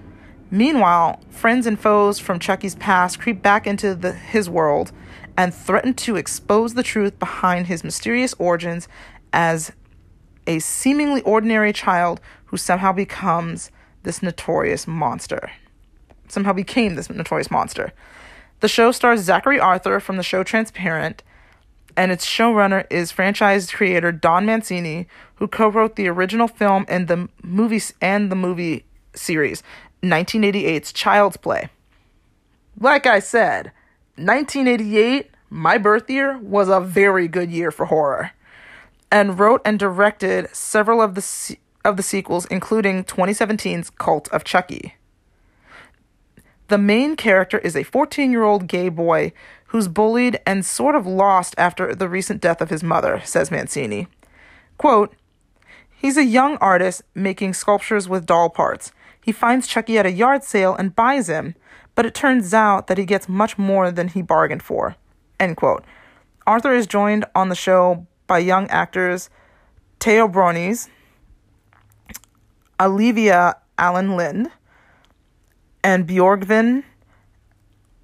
[0.52, 4.92] Meanwhile, friends and foes from Chucky's past creep back into the, his world
[5.38, 8.90] and threaten to expose the truth behind his mysterious origins
[9.32, 9.72] as
[10.46, 13.72] a seemingly ordinary child who somehow becomes
[14.06, 15.52] this notorious monster.
[16.30, 17.92] Somehow became this notorious monster.
[18.62, 21.22] The show stars Zachary Arthur from the show Transparent,
[21.98, 27.28] and its showrunner is franchise creator Don Mancini, who co-wrote the original film and the
[27.44, 29.62] movie and the movie series,
[30.02, 31.70] 1988's Child's Play.
[32.80, 33.72] Like I said,
[34.18, 38.32] 1988, my birth year, was a very good year for horror,
[39.12, 41.22] and wrote and directed several of the
[41.86, 44.96] of the sequels, including 2017's Cult of Chucky.
[46.68, 49.34] The main character is a 14 year old gay boy
[49.68, 54.08] who's bullied and sort of lost after the recent death of his mother, says Mancini.
[54.78, 55.16] Quote,
[55.92, 58.92] He's a young artist making sculptures with doll parts.
[59.22, 61.56] He finds Chucky at a yard sale and buys him,
[61.96, 64.96] but it turns out that he gets much more than he bargained for.
[65.40, 65.84] End quote.
[66.46, 69.30] Arthur is joined on the show by young actors
[70.00, 70.90] Teo Briones,
[72.80, 74.50] Alyvia Alyn Lind,
[75.84, 76.84] and Björgvin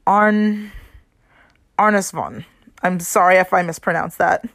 [0.06, 0.72] Arn
[1.78, 2.46] Arnarson.
[2.84, 4.48] I'm sorry if I mispronounced that.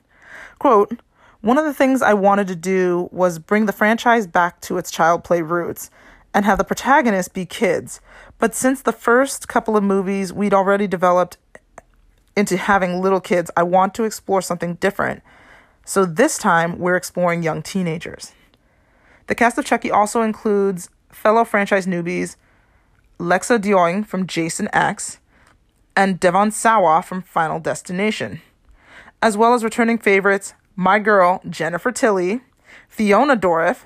[0.59, 1.01] Quote,
[1.41, 4.91] one of the things I wanted to do was bring the franchise back to its
[4.91, 5.91] child play roots
[6.35, 8.01] and have the protagonists be kids.
[8.39, 11.39] But since the first couple of movies we'd already developed
[12.37, 15.23] into having little kids, I want to explore something different.
[15.85, 18.33] So this time we're exploring young teenagers.
[19.27, 22.37] The cast of Chucky also includes fellow franchise newbies
[23.19, 25.19] Lexa Dioing from Jason X
[25.97, 28.41] and Devon Sawa from Final Destination,
[29.23, 32.43] as well as returning favorites my girl Jennifer Tilly,
[32.89, 33.85] Fiona Dourif,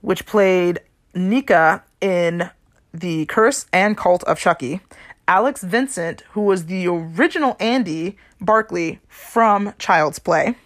[0.00, 0.80] which played
[1.14, 2.50] Nica in
[2.92, 4.80] The Curse and Cult of Chucky,
[5.28, 10.56] Alex Vincent, who was the original Andy Barclay from Child's Play,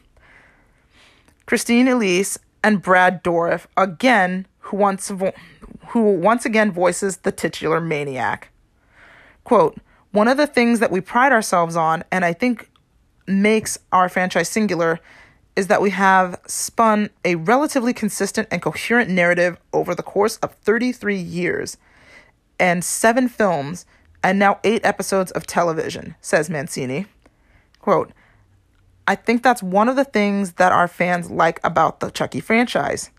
[1.44, 5.34] Christine Elise, and Brad Dourif, again, who once, vo-
[5.88, 8.48] who once again voices the titular maniac.
[9.44, 9.76] Quote,
[10.10, 12.70] one of the things that we pride ourselves on, and I think
[13.26, 14.98] makes our franchise singular,
[15.54, 20.54] is that we have spun a relatively consistent and coherent narrative over the course of
[20.54, 21.76] 33 years
[22.58, 23.84] and seven films
[24.22, 27.06] and now eight episodes of television, says Mancini.
[27.78, 28.12] Quote,
[29.06, 33.10] I think that's one of the things that our fans like about the Chucky franchise.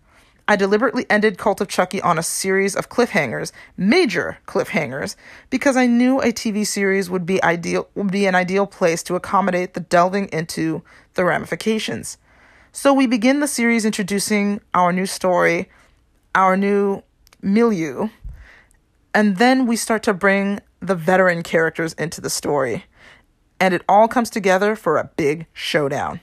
[0.48, 5.16] I deliberately ended Cult of Chucky on a series of cliffhangers, major cliffhangers,
[5.50, 9.16] because I knew a TV series would be ideal would be an ideal place to
[9.16, 10.82] accommodate the delving into
[11.14, 12.18] the ramifications.
[12.70, 15.68] So we begin the series introducing our new story,
[16.34, 17.02] our new
[17.42, 18.08] milieu,
[19.14, 22.84] and then we start to bring the veteran characters into the story.
[23.58, 26.20] And it all comes together for a big showdown.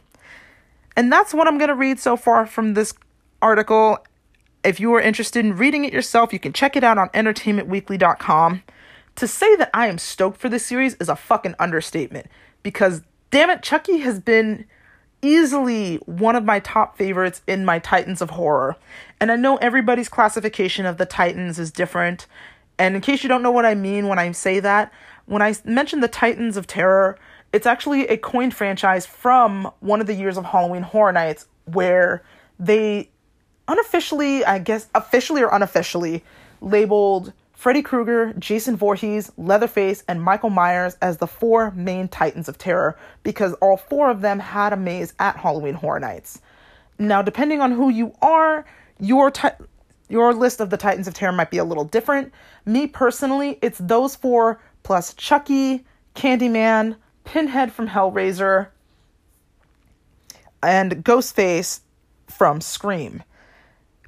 [0.96, 2.94] And that's what I'm going to read so far from this
[3.42, 3.98] article.
[4.64, 8.64] If you are interested in reading it yourself, you can check it out on entertainmentweekly.com.
[9.16, 12.28] To say that I am stoked for this series is a fucking understatement
[12.64, 14.66] because damn it, Chucky has been
[15.24, 18.76] easily one of my top favorites in my Titans of Horror.
[19.20, 22.28] And I know everybody's classification of the Titans is different.
[22.78, 24.92] And in case you don't know what I mean when I say that,
[25.26, 27.18] when I mention the Titans of Terror,
[27.52, 32.24] it's actually a coined franchise from one of the years of Halloween Horror Nights where
[32.60, 33.10] they
[33.68, 36.24] unofficially, I guess, officially or unofficially,
[36.62, 42.58] labeled Freddy Krueger, Jason Voorhees, Leatherface, and Michael Myers as the four main Titans of
[42.58, 46.42] Terror because all four of them had a maze at Halloween Horror Nights.
[47.00, 48.66] Now, depending on who you are,
[49.00, 49.32] your
[50.10, 52.34] your list of the Titans of Terror might be a little different.
[52.66, 58.68] Me personally, it's those four plus Chucky, Candyman, Pinhead from Hellraiser,
[60.62, 61.82] and Ghostface
[62.28, 63.24] from Scream.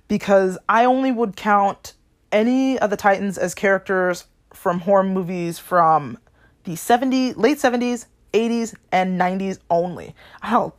[0.07, 1.93] Because I only would count
[2.31, 6.17] any of the Titans as characters from horror movies from
[6.63, 10.15] the 70s, late 70s, 80s, and 90s only.
[10.41, 10.75] Hell,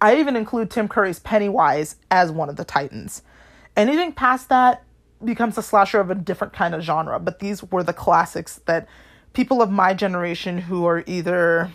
[0.00, 3.22] I even include Tim Curry's Pennywise as one of the Titans.
[3.76, 4.84] Anything past that
[5.24, 8.86] becomes a slasher of a different kind of genre, but these were the classics that
[9.38, 11.70] people of my generation who are either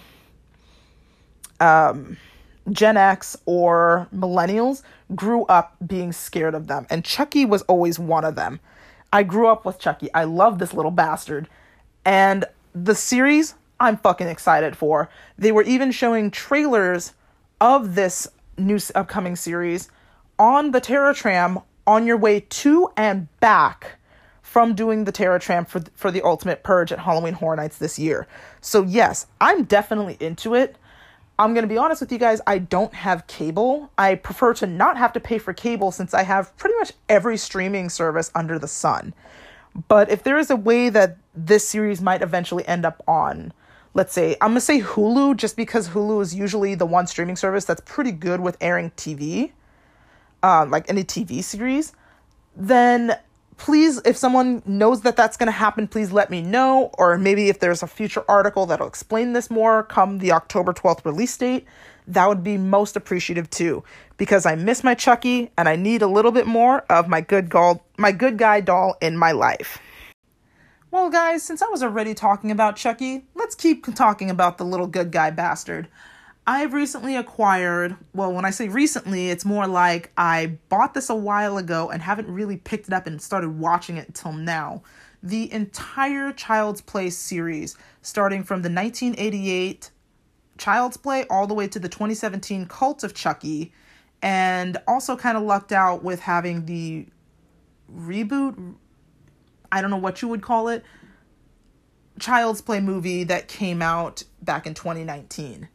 [1.61, 2.17] um,
[2.69, 4.83] Gen X or millennials
[5.15, 6.85] grew up being scared of them.
[6.89, 8.59] And Chucky was always one of them.
[9.13, 10.13] I grew up with Chucky.
[10.13, 11.47] I love this little bastard.
[12.03, 12.43] And
[12.75, 15.09] the series, I'm fucking excited for.
[15.37, 17.13] They were even showing trailers
[17.61, 19.89] of this new upcoming series
[20.37, 23.99] on the Terror Tram on your way to and back
[24.53, 27.97] from doing the Terror Tram for, for the Ultimate Purge at Halloween Horror Nights this
[27.97, 28.27] year.
[28.61, 30.75] So, yes, I'm definitely into it.
[31.39, 33.89] I'm going to be honest with you guys, I don't have cable.
[33.97, 37.35] I prefer to not have to pay for cable since I have pretty much every
[37.35, 39.15] streaming service under the sun.
[39.87, 43.53] But if there is a way that this series might eventually end up on,
[43.95, 47.37] let's say, I'm going to say Hulu just because Hulu is usually the one streaming
[47.37, 49.51] service that's pretty good with airing TV,
[50.43, 51.93] uh, like any TV series,
[52.55, 53.17] then
[53.63, 56.91] please, if someone knows that that's going to happen, please let me know.
[56.97, 61.05] Or maybe if there's a future article that'll explain this more come the October 12th
[61.05, 61.65] release date,
[62.05, 63.81] that would be most appreciative too.
[64.17, 67.47] Because I miss my Chucky and I need a little bit more of my good,
[67.47, 69.79] doll, my good guy doll in my life.
[70.91, 74.87] Well, guys, since I was already talking about Chucky, let's keep talking about the little
[74.87, 75.87] good guy bastard.
[76.45, 81.15] I've recently acquired, well, when I say recently, it's more like I bought this a
[81.15, 84.83] while ago and haven't really picked it up and started watching it until now.
[85.21, 89.89] The entire Child's Play series, starting from the 1988
[90.57, 93.71] Child's Play all the way to the 2017 Cult of Chucky,
[94.21, 97.07] and also kind of lucked out with having the
[97.89, 98.75] reboot,
[99.71, 100.83] I don't know what you would call it,
[102.19, 105.69] Child's Play movie that came out back in 2019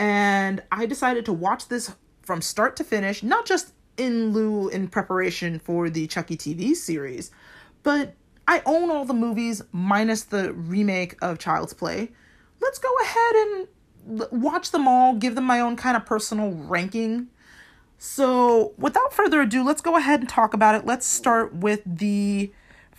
[0.00, 4.88] and I decided to watch this from start to finish, not just in lieu in
[4.88, 7.30] preparation for the Chucky TV series,
[7.82, 8.14] but
[8.48, 12.12] I own all the movies minus the remake of Child's Play.
[12.62, 17.28] Let's go ahead and watch them all, give them my own kind of personal ranking.
[17.98, 20.86] So, without further ado, let's go ahead and talk about it.
[20.86, 22.50] Let's start with the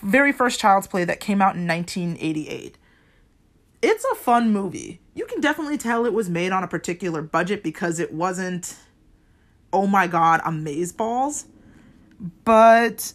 [0.03, 2.77] very first Child's Play that came out in 1988
[3.81, 5.00] it's a fun movie.
[5.13, 8.77] You can definitely tell it was made on a particular budget because it wasn't,
[9.73, 11.45] oh my god, amaze balls.
[12.45, 13.13] But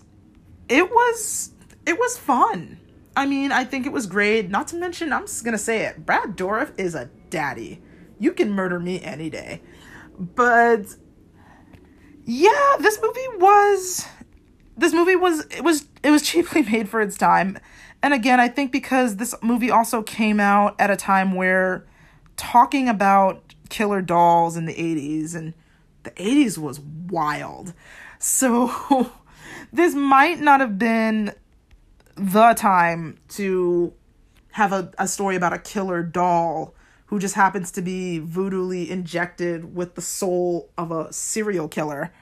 [0.69, 1.51] it was
[1.87, 2.79] it was fun.
[3.17, 4.51] I mean, I think it was great.
[4.51, 6.05] Not to mention, I'm just gonna say it.
[6.05, 7.81] Brad Dourif is a daddy.
[8.19, 9.63] You can murder me any day.
[10.19, 10.87] But
[12.25, 14.07] yeah, this movie was
[14.77, 17.59] this movie was it was it was cheaply made for its time
[18.07, 21.85] and again, I think because this movie also came out at a time where
[22.37, 25.55] talking about killer dolls in the 80s and
[26.05, 27.75] the 80s was wild.
[28.21, 29.11] So
[29.73, 31.35] this might not have been
[32.15, 33.93] the time to
[34.53, 36.77] have a, a story about a killer doll
[37.07, 42.15] who just happens to be voodooly injected with the soul of a serial killer.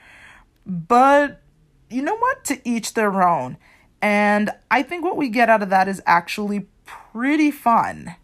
[0.64, 1.42] But
[1.90, 2.42] you know what?
[2.44, 3.58] To each their own.
[4.04, 8.14] And I think what we get out of that is actually pretty fun.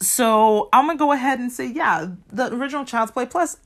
[0.00, 3.58] So I'm gonna go ahead and say, yeah, the original Child's Play plus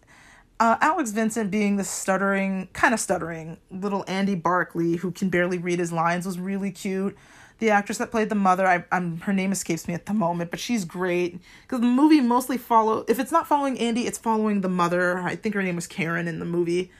[0.61, 5.57] uh, Alex Vincent being the stuttering, kind of stuttering little Andy Barclay who can barely
[5.57, 7.17] read his lines was really cute.
[7.61, 10.51] The actress that played the mother, I, I'm her name escapes me at the moment,
[10.51, 13.07] but she's great because the movie mostly follow.
[13.09, 15.19] If it's not following Andy, it's following the mother.
[15.19, 16.91] I think her name was Karen in the movie.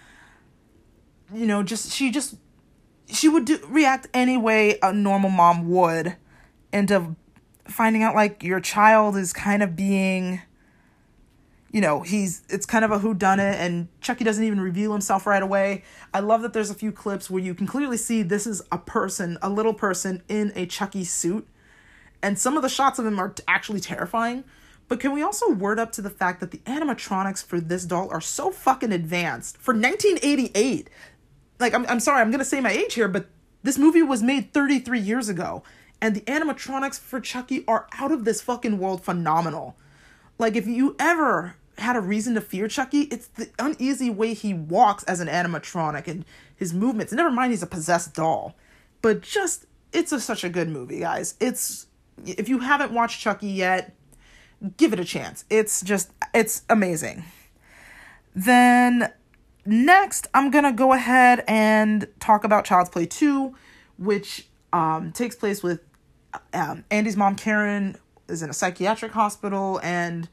[1.35, 2.37] You know, just she just
[3.09, 6.17] she would do, react any way a normal mom would
[6.73, 7.15] into
[7.67, 10.43] finding out like your child is kind of being
[11.71, 14.93] you know he's it's kind of a who done it and chucky doesn't even reveal
[14.93, 15.83] himself right away.
[16.13, 18.79] I love that there's a few clips where you can clearly see this is a
[18.79, 21.49] person a little person in a chucky suit.
[22.23, 24.45] And some of the shots of him are actually terrifying.
[24.87, 28.09] But can we also word up to the fact that the animatronics for this doll
[28.11, 29.57] are so fucking advanced?
[29.59, 30.89] For 1988
[31.59, 33.27] like I'm I'm sorry, I'm gonna say my age here, but
[33.63, 35.63] this movie was made 33 years ago,
[36.01, 39.77] and the animatronics for Chucky are out of this fucking world phenomenal.
[40.39, 44.55] Like if you ever had a reason to fear Chucky, it's the uneasy way he
[44.55, 46.25] walks as an animatronic and
[46.55, 47.13] his movements.
[47.13, 48.55] Never mind he's a possessed doll.
[49.03, 51.35] But just it's a, such a good movie, guys.
[51.41, 51.87] It's
[52.25, 53.95] if you haven't watched Chucky yet,
[54.77, 55.45] give it a chance.
[55.51, 57.25] It's just it's amazing.
[58.35, 59.13] Then
[59.67, 63.55] next, I'm going to go ahead and talk about Child's Play 2,
[63.99, 65.81] which um, takes place with
[66.53, 67.97] um, Andy's mom, Karen,
[68.29, 70.29] is in a psychiatric hospital, and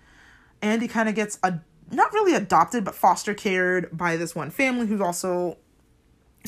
[0.61, 1.59] Andy kind of gets a
[1.91, 5.57] not really adopted, but foster cared by this one family who's also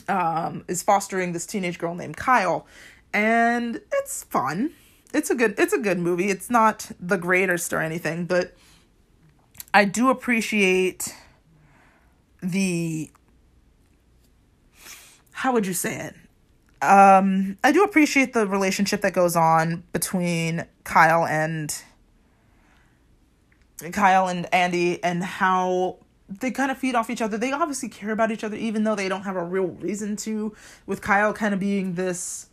[0.07, 2.65] um, is fostering this teenage girl named Kyle,
[3.13, 4.71] and it's fun.
[5.13, 6.29] It's a good it's a good movie.
[6.29, 8.55] It's not the greatest or anything, but
[9.73, 11.13] I do appreciate
[12.43, 13.09] the
[15.31, 16.15] how would you say it?
[16.83, 21.73] um, I do appreciate the relationship that goes on between Kyle and
[23.93, 27.37] Kyle and Andy and how they kind of feed off each other.
[27.37, 30.53] They obviously care about each other, even though they don't have a real reason to.
[30.85, 32.47] With Kyle kind of being this,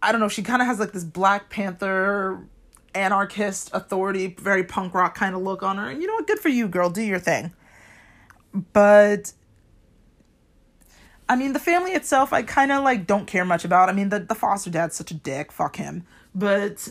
[0.00, 2.46] I don't know, she kind of has like this Black Panther
[2.94, 5.88] anarchist authority, very punk rock kind of look on her.
[5.88, 6.28] And you know what?
[6.28, 6.88] Good for you, girl.
[6.88, 7.52] Do your thing.
[8.54, 9.32] But
[11.28, 13.88] I mean, the family itself, I kind of like don't care much about.
[13.88, 15.50] I mean, the the foster dad's such a dick.
[15.50, 16.04] Fuck him.
[16.34, 16.88] But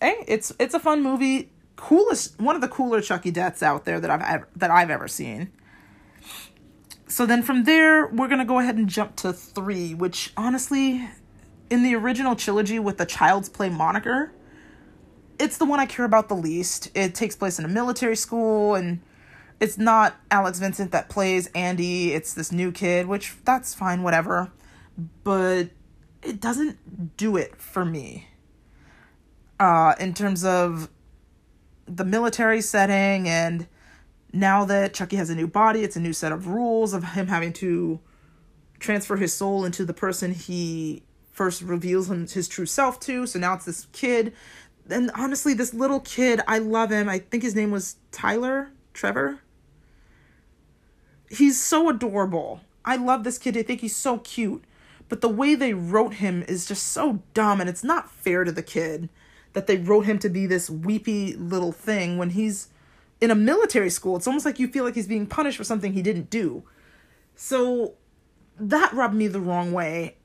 [0.00, 1.50] hey, it's it's a fun movie.
[1.76, 5.08] Coolest, one of the cooler Chucky deaths out there that I've ever, that I've ever
[5.08, 5.50] seen.
[7.08, 11.08] So then from there, we're gonna go ahead and jump to three, which honestly,
[11.70, 14.32] in the original trilogy with the Child's Play moniker,
[15.38, 16.90] it's the one I care about the least.
[16.94, 19.00] It takes place in a military school and
[19.62, 24.50] it's not Alex Vincent that plays Andy, it's this new kid, which that's fine, whatever.
[25.22, 25.68] But
[26.20, 28.26] it doesn't do it for me.
[29.60, 30.90] Uh, in terms of
[31.86, 33.68] the military setting, and
[34.32, 37.28] now that Chucky has a new body, it's a new set of rules of him
[37.28, 38.00] having to
[38.80, 43.28] transfer his soul into the person he first reveals him his true self to.
[43.28, 44.32] So now it's this kid.
[44.90, 47.08] And honestly, this little kid, I love him.
[47.08, 49.38] I think his name was Tyler, Trevor
[51.32, 52.60] he's so adorable.
[52.84, 53.56] I love this kid.
[53.56, 54.64] I think he's so cute.
[55.08, 58.52] But the way they wrote him is just so dumb and it's not fair to
[58.52, 59.08] the kid
[59.52, 62.68] that they wrote him to be this weepy little thing when he's
[63.20, 64.16] in a military school.
[64.16, 66.62] It's almost like you feel like he's being punished for something he didn't do.
[67.34, 67.94] So
[68.58, 70.16] that rubbed me the wrong way.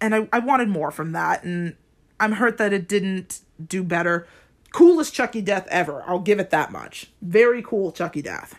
[0.00, 1.44] And I, I wanted more from that.
[1.44, 1.76] And
[2.18, 4.26] I'm hurt that it didn't do better.
[4.72, 6.02] Coolest Chucky death ever.
[6.06, 7.12] I'll give it that much.
[7.20, 8.56] Very cool Chucky death.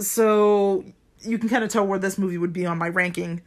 [0.00, 0.84] So
[1.20, 3.42] you can kind of tell where this movie would be on my ranking.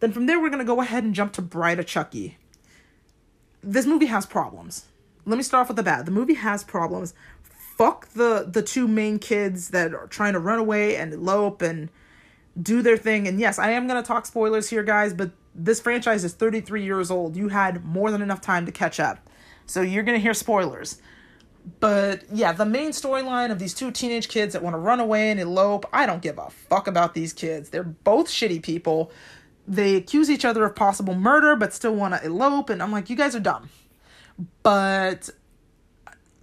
[0.00, 2.36] Then from there, we're going to go ahead and jump to Bride of Chucky.
[3.62, 4.86] This movie has problems.
[5.24, 6.06] Let me start off with the bad.
[6.06, 7.14] The movie has problems.
[7.42, 11.90] Fuck the the two main kids that are trying to run away and elope and
[12.60, 13.26] do their thing.
[13.26, 16.84] And yes, I am going to talk spoilers here, guys, but this franchise is 33
[16.84, 17.36] years old.
[17.36, 19.18] You had more than enough time to catch up.
[19.66, 21.00] So you're going to hear spoilers.
[21.80, 25.30] But yeah, the main storyline of these two teenage kids that want to run away
[25.30, 27.70] and elope, I don't give a fuck about these kids.
[27.70, 29.10] They're both shitty people.
[29.66, 33.10] They accuse each other of possible murder, but still want to elope, and I'm like,
[33.10, 33.68] you guys are dumb.
[34.62, 35.28] But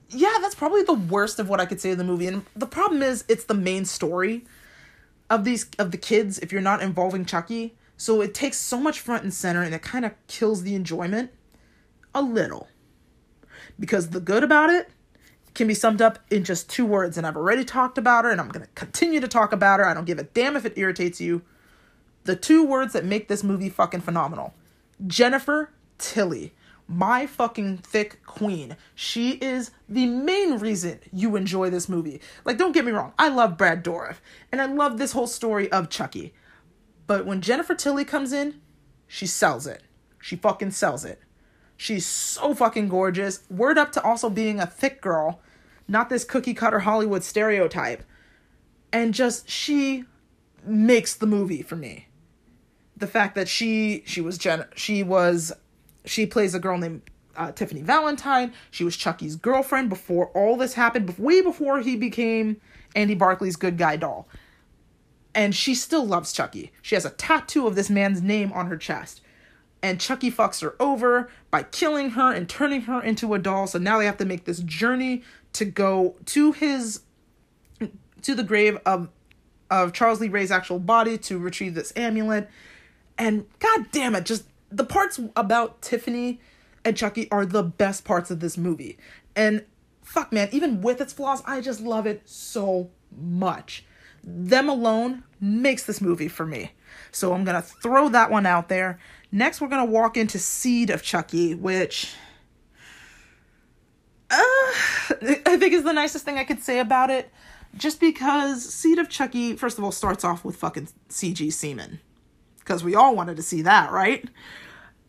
[0.10, 2.28] yeah, that's probably the worst of what I could say of the movie.
[2.28, 4.46] And the problem is, it's the main story
[5.30, 6.38] of these of the kids.
[6.40, 9.82] If you're not involving Chucky, so it takes so much front and center, and it
[9.82, 11.32] kind of kills the enjoyment
[12.14, 12.68] a little.
[13.80, 14.90] Because the good about it
[15.54, 18.42] can be summed up in just two words, and I've already talked about her, and
[18.42, 19.86] I'm going to continue to talk about her.
[19.86, 21.44] I don't give a damn if it irritates you.
[22.24, 24.54] The two words that make this movie fucking phenomenal
[25.06, 26.54] Jennifer Tilly,
[26.88, 28.78] my fucking thick queen.
[28.96, 32.22] She is the main reason you enjoy this movie.
[32.46, 34.18] Like, don't get me wrong, I love Brad Dourif,
[34.52, 36.34] and I love this whole story of Chucky.
[37.06, 38.62] But when Jennifer Tilly comes in,
[39.08, 39.84] she sells it.
[40.20, 41.20] She fucking sells it.
[41.78, 43.42] She's so fucking gorgeous.
[43.50, 45.42] Word up to also being a thick girl,
[45.88, 48.04] not this cookie cutter Hollywood stereotype.
[48.92, 50.06] And just she
[50.66, 52.08] makes the movie for me.
[52.96, 55.52] The fact that she she was Jen she was
[56.06, 57.02] she plays a girl named
[57.36, 58.54] uh, Tiffany Valentine.
[58.70, 62.62] She was Chucky's girlfriend before all this happened, way before he became
[62.96, 64.28] Andy Barclay's good guy doll.
[65.34, 66.72] And she still loves Chucky.
[66.84, 69.22] She has a tattoo of this man's name on her chest
[69.84, 73.68] and Chucky fucks her over by killing her and turning her into a doll.
[73.68, 77.02] So now they have to make this journey to go to his
[78.22, 79.10] to the grave of
[79.70, 82.50] of Charles Lee Ray's actual body to retrieve this amulet.
[83.18, 86.40] And god damn it, just the parts about Tiffany
[86.86, 88.98] and Chucky are the best parts of this movie.
[89.36, 89.66] And
[90.02, 93.86] fuck man, even with its flaws, I just love it so much.
[94.24, 96.72] Them alone makes this movie for me.
[97.12, 99.00] So I'm going to throw that one out there.
[99.34, 102.14] Next, we're going to walk into Seed of Chucky, which
[104.30, 107.32] uh, I think is the nicest thing I could say about it.
[107.76, 112.00] Just because Seed of Chucky, first of all, starts off with fucking CG semen.
[112.60, 114.24] Because we all wanted to see that, right?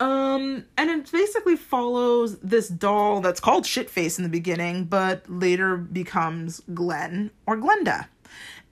[0.01, 5.77] Um, and it basically follows this doll that's called Shitface in the beginning, but later
[5.77, 8.07] becomes Glen or Glenda.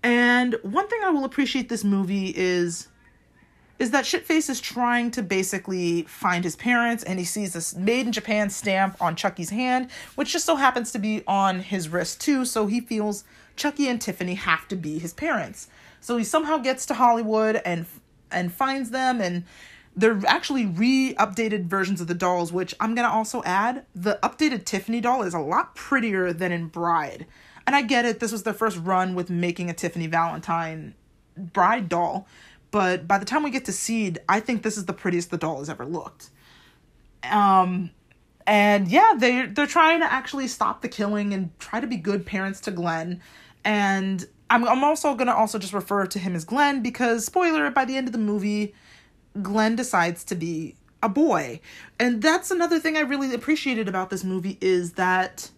[0.03, 2.89] And one thing I will appreciate this movie is
[3.83, 8.07] is that Shitface is trying to basically find his parents and he sees this made
[8.07, 12.21] in Japan stamp on Chucky's hand, which just so happens to be on his wrist
[12.21, 13.25] too, so he feels
[13.57, 15.67] Chucky and Tiffany have to be his parents.
[16.01, 17.87] So he somehow gets to Hollywood and
[18.31, 19.43] and finds them and
[19.97, 25.03] they're actually re-updated versions of the dolls which i'm to also add the updated tiffany
[25.03, 27.27] doll is a lot prettier than in bride
[27.67, 30.95] and i get it this was their first run with making a tiffany valentine
[31.37, 32.27] bride doll
[32.73, 35.39] but by the time we get to seed i think this is the prettiest the
[35.39, 36.31] doll has ever looked.
[37.23, 37.91] Um
[38.45, 42.27] and yeah they they're trying to actually stop the killing and try to be good
[42.27, 43.23] parents to glen.
[43.65, 47.85] And i'm, I'm also to also just refer to him as glen because spoiler by
[47.85, 48.75] the end of the movie
[49.41, 51.61] Glen decides to be a boy.
[51.99, 55.51] And that's another thing I really appreciated about this movie is that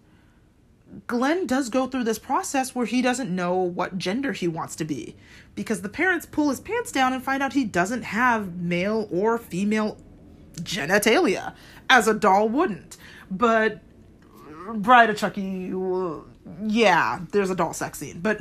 [1.07, 4.85] Glenn does go through this process where he doesn't know what gender he wants to
[4.85, 5.17] be
[5.55, 9.39] because the parents pull his pants down and find out he doesn't have male or
[9.39, 9.97] female
[10.57, 11.55] genitalia
[11.89, 12.97] as a doll wouldn't.
[13.31, 13.81] But
[14.75, 15.73] Bride of Chucky,
[16.63, 18.21] yeah, there's a doll sex scene.
[18.21, 18.41] But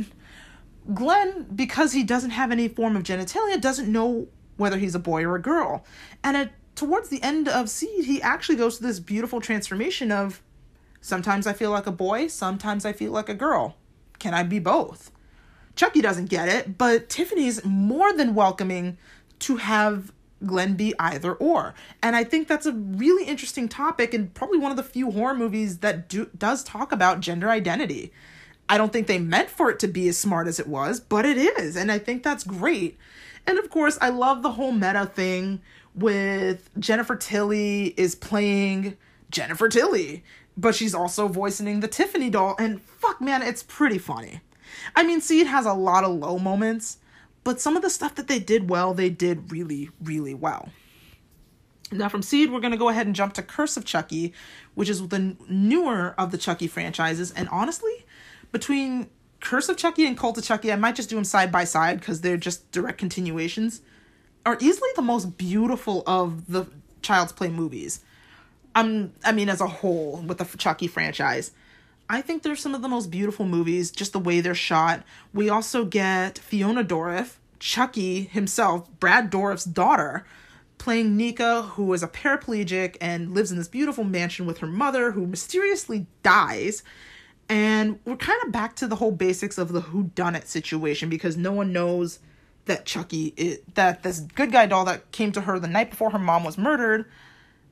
[0.93, 5.24] Glen, because he doesn't have any form of genitalia, doesn't know whether he's a boy
[5.24, 5.86] or a girl.
[6.24, 10.41] And at, towards the end of Seed, he actually goes through this beautiful transformation of
[11.01, 13.76] sometimes I feel like a boy, sometimes I feel like a girl.
[14.20, 15.11] Can I be both?
[15.76, 18.97] Chucky doesn't get it, but Tiffany's more than welcoming
[19.39, 20.11] to have
[20.45, 21.74] Glen be either or.
[22.01, 25.34] And I think that's a really interesting topic and probably one of the few horror
[25.34, 28.11] movies that do, does talk about gender identity.
[28.69, 31.26] I don't think they meant for it to be as smart as it was, but
[31.26, 31.76] it is.
[31.76, 32.97] And I think that's great.
[33.45, 35.61] And of course, I love the whole meta thing
[35.95, 38.97] with Jennifer Tilly is playing
[39.30, 40.24] Jennifer Tilly,
[40.55, 42.55] but she's also voicing the Tiffany doll.
[42.57, 44.41] And fuck, man, it's pretty funny.
[44.95, 46.97] I mean, Seed has a lot of low moments,
[47.43, 50.69] but some of the stuff that they did well, they did really, really well.
[51.91, 54.34] Now, from Seed, we're going to go ahead and jump to Curse of Chucky,
[54.74, 57.32] which is the newer of the Chucky franchises.
[57.32, 58.05] And honestly,
[58.51, 59.09] between
[59.41, 61.99] Curse of Chucky and Cult of Chucky, I might just do them side by side
[61.99, 63.82] because they're just direct continuations,
[64.45, 66.65] are easily the most beautiful of the
[67.01, 68.01] Child's Play movies.
[68.76, 71.51] Um, I mean, as a whole, with the Chucky franchise.
[72.10, 75.04] I think they're some of the most beautiful movies, just the way they're shot.
[75.34, 80.26] We also get Fiona Dourif, Chucky himself, Brad Dourif's daughter,
[80.78, 85.12] playing Nica, who is a paraplegic and lives in this beautiful mansion with her mother,
[85.12, 86.84] who mysteriously dies
[87.49, 91.10] and we're kind of back to the whole basics of the who done it situation
[91.10, 92.20] because no one knows
[92.66, 96.20] that Chucky that this good guy doll that came to her the night before her
[96.20, 97.06] mom was murdered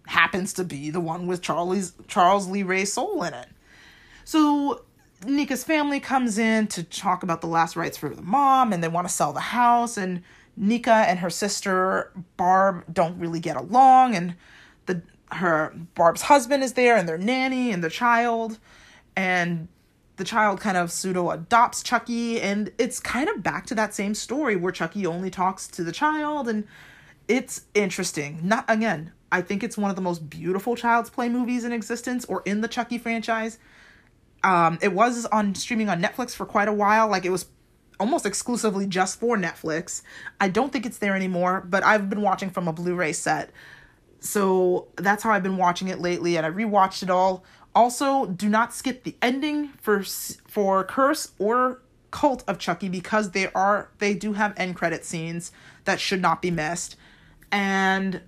[0.08, 3.48] happens to be the one with Charlie's Charles Lee Ray's soul in it.
[4.32, 4.86] So
[5.26, 8.88] Nica's family comes in to talk about the last rites for the mom and they
[8.88, 10.24] want to sell the house and
[10.56, 14.36] Nica and her sister Barb don't really get along and
[14.86, 15.02] the
[15.34, 18.58] her Barb's husband is there and their nanny and the child
[19.18, 19.68] and
[20.16, 24.16] the child kind of pseudo adopts Chucky, and it's kind of back to that same
[24.16, 26.68] story where Chucky only talks to the child, and
[27.28, 28.40] it's interesting.
[28.44, 32.24] Not again, I think it's one of the most beautiful child's play movies in existence
[32.26, 33.58] or in the Chucky franchise.
[34.44, 37.46] Um, it was on streaming on Netflix for quite a while, like it was
[38.00, 40.02] almost exclusively just for Netflix.
[40.40, 43.52] I don't think it's there anymore, but I've been watching from a Blu-ray set.
[44.20, 48.50] So that's how I've been watching it lately, and I rewatched it all also, do
[48.50, 50.04] not skip the ending for
[50.48, 51.82] for Curse or
[52.12, 55.52] Cult of Chucky because they are they do have end credit scenes
[55.86, 56.98] that should not be missed.
[57.52, 58.22] And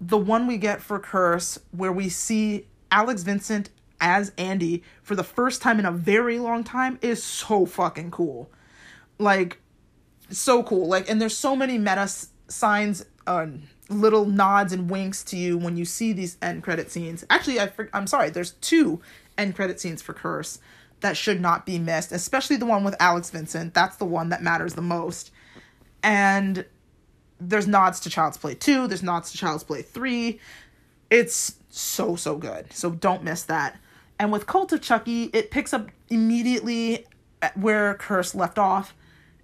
[0.00, 3.70] the one we get for Curse where we see Alex Vincent
[4.04, 8.50] as Andy for the first time in a very long time is so fucking cool.
[9.18, 9.58] Like
[10.30, 10.86] so cool.
[10.86, 12.08] Like and there's so many meta
[12.46, 13.46] signs uh,
[13.88, 17.24] little nods and winks to you when you see these end credit scenes.
[17.30, 19.00] Actually, I I'm sorry, there's two
[19.38, 20.58] end credit scenes for Curse
[21.00, 23.74] that should not be missed, especially the one with Alex Vincent.
[23.74, 25.30] That's the one that matters the most.
[26.02, 26.66] And
[27.40, 30.38] there's nods to Child's Play 2, there's nods to Child's Play 3.
[31.10, 32.72] It's so so good.
[32.72, 33.78] So don't miss that.
[34.18, 37.06] And with Cult of Chucky, it picks up immediately
[37.54, 38.94] where Curse left off,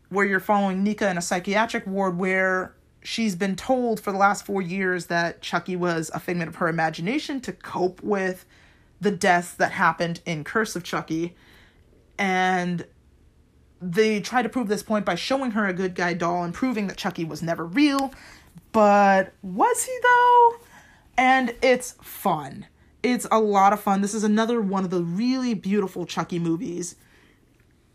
[0.08, 4.44] where you're following Nica in a psychiatric ward where she's been told for the last
[4.44, 8.44] four years that Chucky was a figment of her imagination to cope with
[9.00, 11.34] the deaths that happened in Curse of Chucky.
[12.18, 12.86] And
[13.80, 16.86] they try to prove this point by showing her a good guy doll and proving
[16.88, 18.12] that Chucky was never real.
[18.72, 20.56] But was he though?
[21.16, 22.66] And it's fun.
[23.03, 24.03] It's a lot of fun.
[24.03, 26.96] This is another one of the really beautiful Chucky movies.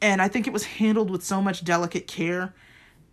[0.02, 2.54] And I think it was handled with so much delicate care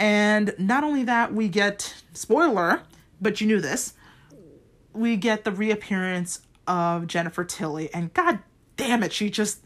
[0.02, 2.82] and not only that, we get spoiler,
[3.20, 3.94] but you knew this.
[4.92, 8.40] We get the reappearance of Jennifer Tilly, and god
[8.76, 9.64] damn it, she just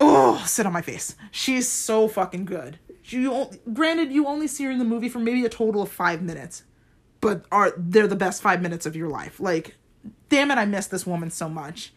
[0.00, 1.14] oh, sit on my face.
[1.30, 2.78] She's so fucking good.
[3.04, 6.22] you granted you only see her in the movie for maybe a total of five
[6.22, 6.62] minutes,
[7.20, 9.38] but are they're the best five minutes of your life.
[9.38, 9.76] Like,
[10.32, 11.92] damn it, I miss this woman so much,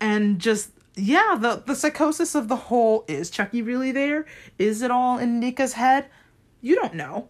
[0.00, 4.24] and just yeah, the the psychosis of the whole is Chucky really there?
[4.58, 6.06] Is it all in Nica's head?
[6.62, 7.28] You don't know,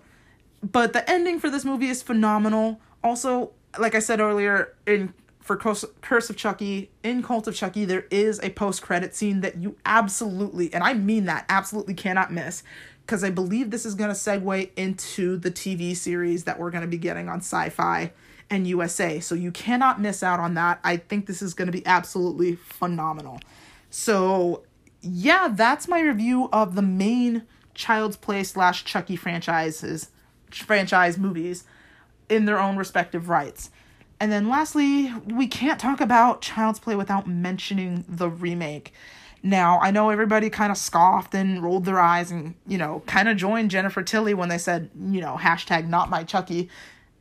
[0.63, 2.81] but the ending for this movie is phenomenal.
[3.03, 8.07] Also, like I said earlier, in for Curse of Chucky, in Cult of Chucky, there
[8.11, 12.63] is a post credit scene that you absolutely, and I mean that, absolutely cannot miss.
[13.05, 16.83] Because I believe this is going to segue into the TV series that we're going
[16.83, 18.13] to be getting on sci fi
[18.51, 19.21] and USA.
[19.21, 20.81] So you cannot miss out on that.
[20.83, 23.41] I think this is going to be absolutely phenomenal.
[23.89, 24.65] So,
[25.01, 27.45] yeah, that's my review of the main
[27.75, 30.11] Child's Play slash Chucky franchises,
[30.51, 31.65] franchise movies
[32.29, 33.71] in their own respective rights.
[34.19, 38.93] And then lastly, we can't talk about Child's Play without mentioning the remake.
[39.43, 43.29] Now, I know everybody kind of scoffed and rolled their eyes and, you know, kind
[43.29, 46.69] of joined Jennifer Tilly when they said, you know, hashtag not my Chucky.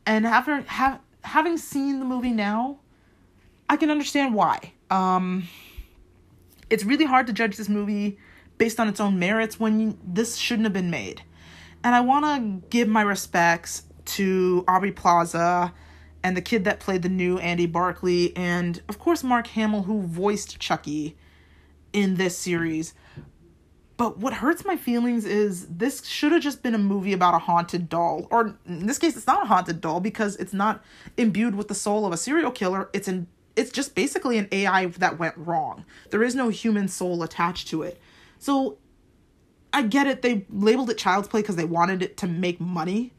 [0.04, 2.78] And after have, having seen the movie now,
[3.68, 4.72] I can understand why.
[4.90, 5.48] Um,
[6.68, 8.18] it's really hard to judge this movie
[8.58, 11.22] based on its own merits when you, this shouldn't have been made.
[11.82, 15.72] And I want to give my respects to Aubrey Plaza
[16.22, 20.02] and the kid that played the new Andy Barclay, and of course Mark Hamill, who
[20.02, 21.16] voiced Chucky
[21.92, 22.92] in this series.
[24.00, 27.38] But what hurts my feelings is this should have just been a movie about a
[27.38, 28.26] haunted doll.
[28.30, 30.82] Or in this case, it's not a haunted doll because it's not
[31.18, 32.88] imbued with the soul of a serial killer.
[32.94, 33.26] It's in
[33.56, 35.84] it's just basically an AI that went wrong.
[36.08, 38.00] There is no human soul attached to it.
[38.38, 38.78] So
[39.70, 40.22] I get it.
[40.22, 43.12] They labeled it child's play because they wanted it to make money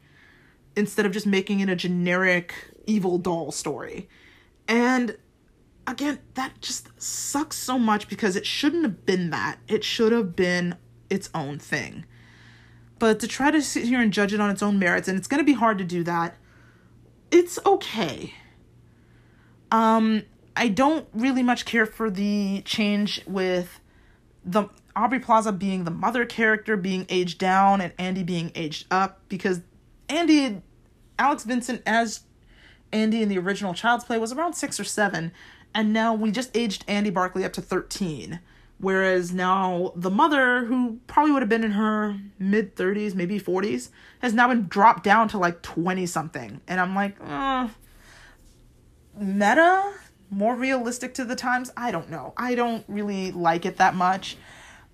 [0.76, 2.56] instead of just making it a generic
[2.88, 4.10] evil doll story.
[4.68, 5.16] And
[5.88, 9.60] again, that just sucks so much because it shouldn't have been that.
[9.68, 10.76] It should have been
[11.10, 12.06] its own thing.
[13.00, 15.28] But to try to sit here and judge it on its own merits, and it's
[15.28, 16.38] going to be hard to do that,
[17.32, 18.34] it's okay.
[19.72, 20.24] Um,
[20.56, 23.80] I don't really much care for the change with
[24.44, 24.66] the
[24.96, 29.62] Aubrey Plaza being the mother character being aged down and Andy being aged up because
[30.10, 30.62] Andy
[31.18, 32.22] Alex Vincent as
[32.92, 35.32] Andy in the original Child's Play was around six or seven,
[35.74, 38.40] and now we just aged Andy Barclay up to 13.
[38.82, 43.90] Whereas now the mother, who probably would have been in her mid 30s, maybe 40s,
[44.20, 46.62] has now been dropped down to like 20 something.
[46.68, 47.68] And I'm like, uh,
[49.16, 49.94] meta?
[50.32, 51.72] More realistic to the times?
[51.78, 52.34] I don't know.
[52.38, 54.38] I don't really like it that much.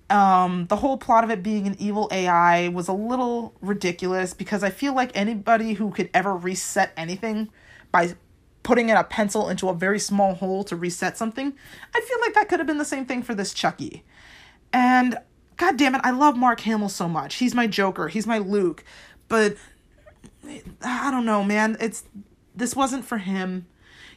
[0.10, 4.64] Um, the whole plot of it being an evil AI was a little ridiculous because
[4.64, 7.50] I feel like anybody who could ever reset anything
[7.92, 8.16] by
[8.68, 11.54] putting in a pencil into a very small hole to reset something.
[11.96, 14.04] I feel like that could have been the same thing for this Chucky.
[14.74, 15.18] And
[15.56, 17.36] god damn it, I love Mark Hamill so much.
[17.36, 18.84] He's my Joker, he's my Luke.
[19.30, 19.56] But
[20.82, 21.78] I don't know, man.
[21.80, 22.04] It's
[22.54, 23.68] this wasn't for him.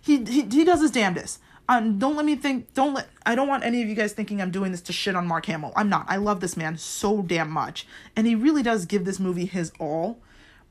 [0.02, 1.38] He he, he does his damnedest.
[1.68, 2.74] Um, don't let me think.
[2.74, 3.08] Don't let.
[3.24, 5.46] I don't want any of you guys thinking I'm doing this to shit on Mark
[5.46, 5.72] Hamill.
[5.76, 6.06] I'm not.
[6.08, 7.86] I love this man so damn much,
[8.16, 10.18] and he really does give this movie his all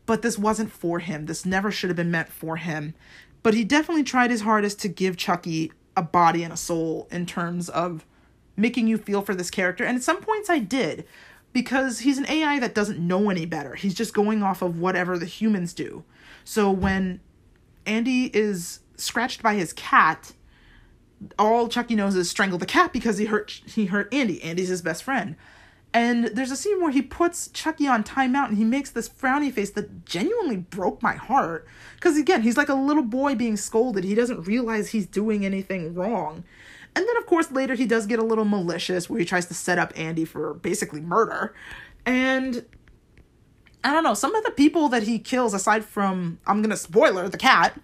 [0.10, 1.28] but this wasn't for him.
[1.28, 2.96] This never should have been meant for him.
[3.44, 7.26] But he definitely tried his hardest to give Chucky a body and a soul in
[7.26, 8.06] terms of
[8.56, 9.84] making you feel for this character.
[9.84, 11.06] And at some points I did
[11.54, 13.76] because he's an AI that doesn't know any better.
[13.76, 16.04] He's just going off of whatever the humans do.
[16.44, 17.22] So when
[17.86, 20.34] Andy is scratched by his cat,
[21.38, 24.42] all Chucky knows is strangle the cat because he hurt he hurt Andy.
[24.44, 25.36] Andy's his best friend.
[25.94, 29.52] And there's a scene where he puts Chucky on timeout and he makes this frowny
[29.52, 31.68] face that genuinely broke my heart.
[31.96, 34.04] Because again, he's like a little boy being scolded.
[34.04, 36.44] He doesn't realize he's doing anything wrong.
[36.96, 39.54] And then, of course, later he does get a little malicious where he tries to
[39.54, 41.56] set up Andy for basically murder.
[42.06, 42.66] And
[43.84, 47.30] I don't know, some of the people that he kills, aside from, I'm gonna spoiler,
[47.30, 47.80] the cat,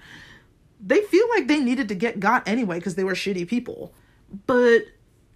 [0.80, 3.94] they feel like they needed to get got anyway because they were shitty people.
[4.46, 4.86] But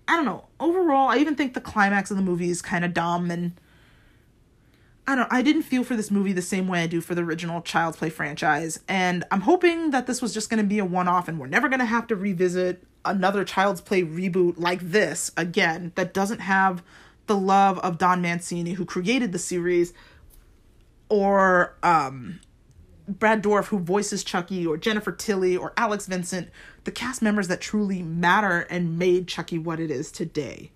[0.10, 0.46] I don't know.
[0.60, 3.54] Overall, I even think the climax of the movie is kind of dumb and
[5.06, 7.22] I don't I didn't feel for this movie the same way I do for the
[7.22, 10.86] original Child's Play franchise and I'm hoping that this was just going to be a
[10.86, 15.32] one-off and we're never going to have to revisit another Child's Play reboot like this
[15.38, 16.82] again that doesn't have
[17.28, 19.94] the love of Don Mancini who created the series
[21.08, 22.40] or um
[23.08, 26.50] Brad Dourif, who voices Chucky, or Jennifer Tilly, or Alex Vincent,
[26.84, 30.72] the cast members that truly matter and made Chucky what it is today.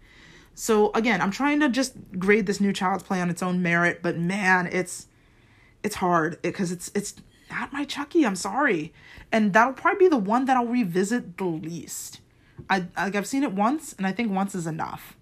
[0.56, 4.02] So again, I'm trying to just grade this new Child's Play on its own merit,
[4.02, 5.08] but man, it's
[5.82, 7.16] it's hard because it's it's
[7.50, 8.26] not my Chucky.
[8.26, 8.94] I'm sorry,
[9.32, 12.20] and that'll probably be the one that I'll revisit the least.
[12.70, 15.18] I like I've seen it once, and I think once is enough.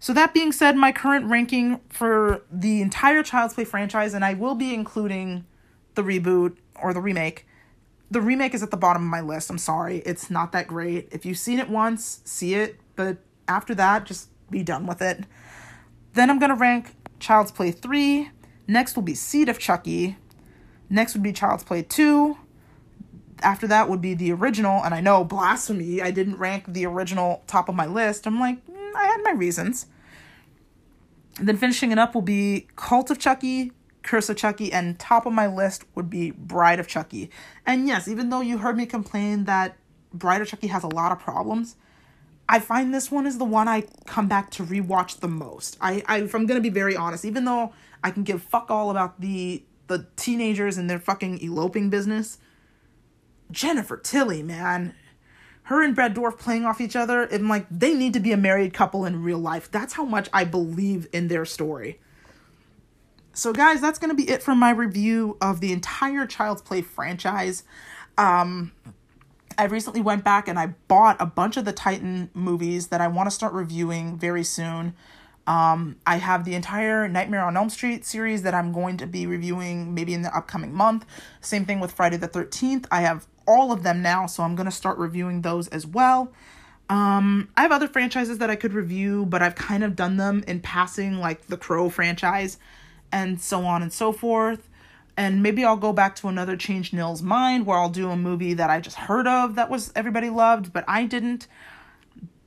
[0.00, 4.34] So, that being said, my current ranking for the entire Child's Play franchise, and I
[4.34, 5.44] will be including
[5.96, 7.47] the reboot or the remake.
[8.10, 9.50] The remake is at the bottom of my list.
[9.50, 9.98] I'm sorry.
[9.98, 11.08] It's not that great.
[11.12, 15.24] If you've seen it once, see it, but after that, just be done with it.
[16.14, 18.30] Then I'm going to rank Child's Play 3.
[18.66, 20.16] Next will be Seed of Chucky.
[20.88, 22.36] Next would be Child's Play 2.
[23.40, 27.44] After that would be the original, and I know blasphemy, I didn't rank the original
[27.46, 28.26] top of my list.
[28.26, 29.86] I'm like, mm, I had my reasons.
[31.38, 33.72] And then finishing it up will be Cult of Chucky,
[34.08, 37.30] Curse of Chucky, and top of my list would be Bride of Chucky.
[37.66, 39.76] And yes, even though you heard me complain that
[40.14, 41.76] Bride of Chucky has a lot of problems,
[42.48, 45.76] I find this one is the one I come back to rewatch the most.
[45.82, 48.90] I, I if I'm gonna be very honest, even though I can give fuck all
[48.90, 52.38] about the the teenagers and their fucking eloping business,
[53.50, 54.94] Jennifer Tilly, man,
[55.64, 58.38] her and Brad Dourif playing off each other, and like they need to be a
[58.38, 59.70] married couple in real life.
[59.70, 62.00] That's how much I believe in their story.
[63.38, 67.62] So, guys, that's gonna be it for my review of the entire Child's Play franchise.
[68.16, 68.72] Um,
[69.56, 73.06] I recently went back and I bought a bunch of the Titan movies that I
[73.06, 74.92] want to start reviewing very soon.
[75.46, 79.24] Um, I have the entire Nightmare on Elm Street series that I'm going to be
[79.24, 81.06] reviewing maybe in the upcoming month.
[81.40, 82.86] Same thing with Friday the 13th.
[82.90, 86.32] I have all of them now, so I'm going to start reviewing those as well.
[86.90, 90.42] Um, I have other franchises that I could review, but I've kind of done them
[90.48, 92.58] in passing, like the Crow franchise
[93.12, 94.68] and so on and so forth
[95.18, 98.54] and maybe I'll go back to another Change Nils Mind where I'll do a movie
[98.54, 101.48] that I just heard of that was everybody loved, but I didn't.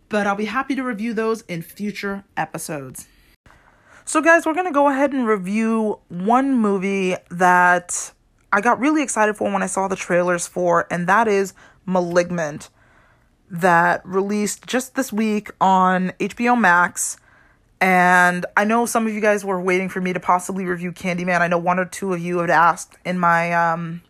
[0.08, 3.10] But I'll be happy to review those in future episodes.
[4.06, 8.14] So, guys, we're going to go ahead and review one movie that
[8.54, 11.54] I got really excited for when I saw the trailers for, and that is
[11.86, 12.70] Malignant,
[13.50, 17.18] that released just this week on HBO Max.
[17.82, 21.42] And I know some of you guys were waiting for me to possibly review Candyman.
[21.42, 24.04] I know one or two of you had asked in my um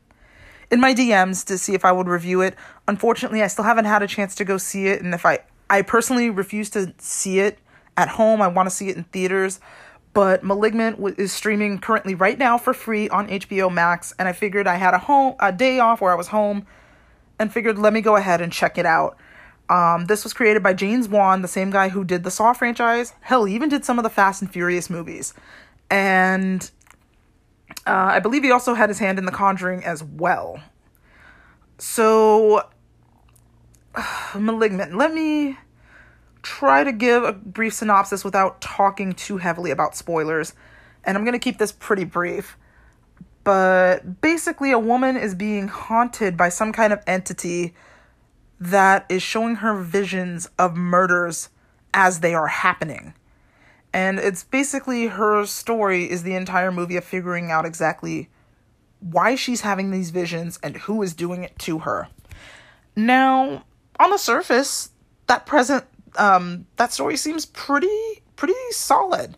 [0.70, 2.56] in my DMs to see if I would review it.
[2.88, 5.84] Unfortunately, I still haven't had a chance to go see it and if I I
[5.84, 7.60] personally refuse to see it
[7.96, 8.42] at home.
[8.42, 9.62] I want to see it in theaters.
[10.14, 14.68] But Malignant is streaming currently right now for free on HBO Max and I figured
[14.68, 16.68] I had a home a day off where I was home
[17.40, 19.16] and figured let me go ahead and check it out.
[19.72, 23.14] Um, this was created by James Wan, the same guy who did the Saw franchise.
[23.22, 25.34] Hell, he even did some of the Fast and Furious movies.
[25.90, 26.70] And
[27.88, 30.62] uh, I believe he also had his hand in The Conjuring as well.
[31.78, 32.64] So,
[33.96, 34.04] uh,
[34.38, 34.98] Malignant.
[34.98, 35.58] Let me
[36.44, 40.54] try to give a brief synopsis without talking too heavily about spoilers.
[41.06, 42.58] And I'm going to keep this pretty brief.
[43.46, 47.74] But basically, a woman is being haunted by some kind of entity
[48.62, 51.50] that is showing her visions of murders
[51.96, 53.16] as they are happening.
[53.92, 58.30] And it's basically her story is the entire movie of figuring out exactly
[59.00, 62.08] why she's having these visions and who is doing it to her.
[62.96, 63.66] Now,
[64.00, 64.92] on the surface,
[65.28, 65.86] that present
[66.18, 69.38] um that story seems pretty pretty solid.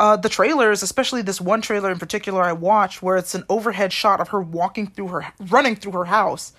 [0.00, 3.92] Uh, the trailers, especially this one trailer in particular I watched, where it's an overhead
[3.92, 6.52] shot of her walking through her, running through her house,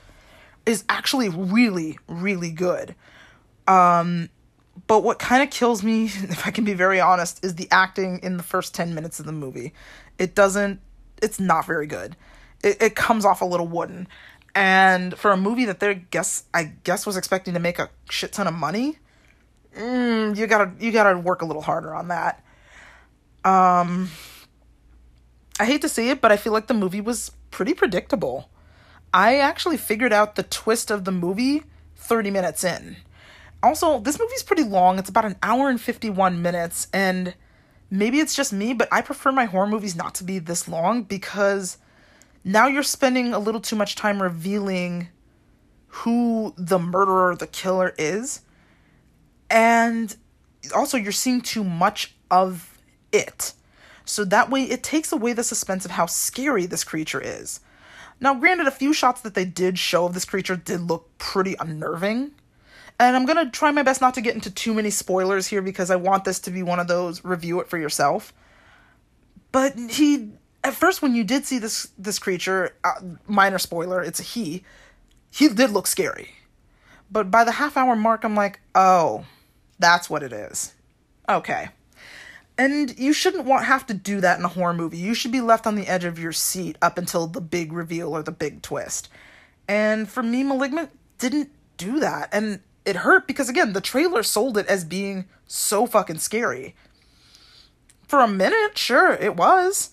[0.66, 2.95] is actually really, really good.
[3.68, 4.30] Um,
[4.88, 8.20] but what kind of kills me, if I can be very honest, is the acting
[8.24, 9.74] in the first 10 minutes of the movie.
[10.18, 10.82] It doesn't,
[11.22, 12.16] it's not very good.
[12.64, 14.08] It, it comes off a little wooden.
[14.55, 18.34] And for a movie that they guess I guess was expecting to make a shit
[18.34, 18.97] ton of money,
[19.78, 22.43] mm, you gotta you gotta work a little harder on that.
[23.46, 24.09] Um,
[25.59, 28.50] I hate to say it, but I feel like the movie was pretty predictable.
[29.14, 31.64] I actually figured out the twist of the movie
[31.96, 32.98] 30 minutes in.
[33.62, 35.00] Also, this movie's pretty long.
[35.00, 37.34] It's about an hour and 51 minutes, and
[37.90, 41.04] maybe it's just me, but I prefer my horror movies not to be this long
[41.04, 41.78] because
[42.44, 45.10] now you're spending a little too much time revealing
[45.88, 48.42] who the murderer, the killer is.
[49.50, 50.16] And
[50.74, 52.78] also, you're seeing too much of
[53.12, 53.54] it.
[54.06, 57.60] So that way, it takes away the suspense of how scary this creature is.
[58.20, 61.55] Now, granted, a few shots that they did show of this creature did look pretty
[61.59, 62.32] unnerving.
[63.00, 65.89] And I'm gonna try my best not to get into too many spoilers here because
[65.89, 68.33] I want this to be one of those review it for yourself.
[69.54, 70.32] But he,
[70.63, 74.63] at first, when you did see this this creature, uh, minor spoiler, it's a he.
[75.32, 76.32] He did look scary,
[77.09, 79.25] but by the half hour mark, I'm like, oh,
[79.78, 80.74] that's what it is.
[81.29, 81.70] Okay.
[82.60, 84.98] And you shouldn't want have to do that in a horror movie.
[84.98, 88.14] You should be left on the edge of your seat up until the big reveal
[88.14, 89.08] or the big twist.
[89.66, 92.28] And for me, Malignant didn't do that.
[92.34, 96.76] And it hurt because again, the trailer sold it as being so fucking scary.
[98.10, 99.92] for a minute, sure, it was.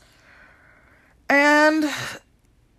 [1.28, 1.84] And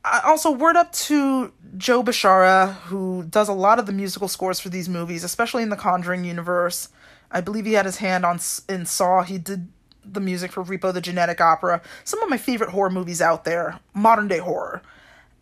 [0.04, 4.60] I also word up to Joe Bishara, who does a lot of the musical scores
[4.60, 6.90] for these movies, especially in the Conjuring universe.
[7.30, 9.22] I believe he had his hand on in Saw.
[9.22, 9.68] He did
[10.14, 11.82] the music for Repo the Genetic Opera.
[12.04, 14.82] Some of my favorite horror movies out there, modern day horror.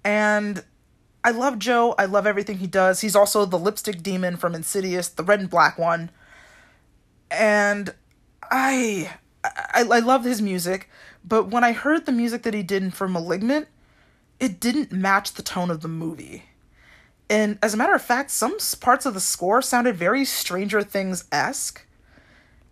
[0.04, 0.64] And
[1.24, 1.96] I love Joe.
[1.98, 3.02] I love everything he does.
[3.02, 6.12] He's also the lipstick demon from Insidious, the red and black one.
[7.32, 7.94] And
[8.44, 9.12] I
[9.74, 10.90] I, I love his music,
[11.24, 13.68] but when I heard the music that he did for Malignant,
[14.40, 16.44] it didn't match the tone of the movie.
[17.30, 21.26] And as a matter of fact, some parts of the score sounded very Stranger Things
[21.32, 21.86] esque.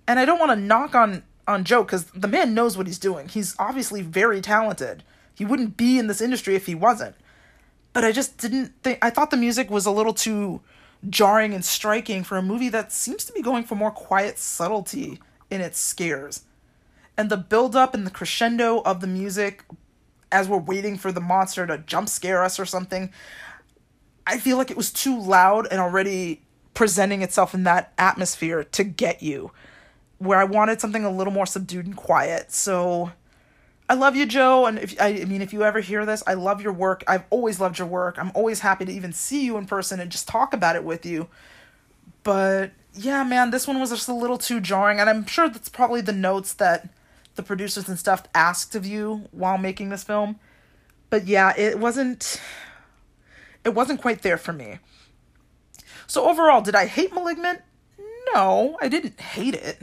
[0.08, 3.00] And I don't want to knock on on Joe because the man knows what he's
[3.00, 3.28] doing.
[3.28, 5.04] He's obviously very talented.
[5.36, 7.16] He wouldn't be in this industry if he wasn't.
[7.92, 9.00] But I just didn't think.
[9.02, 10.62] I thought the music was a little too
[11.10, 15.20] jarring and striking for a movie that seems to be going for more quiet subtlety
[15.50, 16.44] in its scares.
[17.18, 19.66] And the build up and the crescendo of the music
[20.32, 23.12] as we're waiting for the monster to jump scare us or something,
[24.26, 26.42] I feel like it was too loud and already
[26.74, 29.52] presenting itself in that atmosphere to get you.
[30.24, 32.52] Where I wanted something a little more subdued and quiet.
[32.52, 33.12] So
[33.90, 36.34] I love you, Joe, and if I, I mean if you ever hear this, I
[36.36, 37.04] love your work.
[37.08, 38.18] I've always loved your work.
[38.18, 41.06] I'm always happy to even see you in person and just talk about it with
[41.06, 41.28] you.
[42.24, 45.70] But yeah, man, this one was just a little too jarring, and I'm sure that's
[45.70, 46.90] probably the notes that
[47.36, 50.40] the producers and stuff asked of you while making this film.
[51.10, 52.42] But yeah, it wasn't
[53.64, 54.80] it wasn't quite there for me.
[56.08, 57.62] So overall, did I hate Malignant?
[58.34, 59.82] No, I didn't hate it.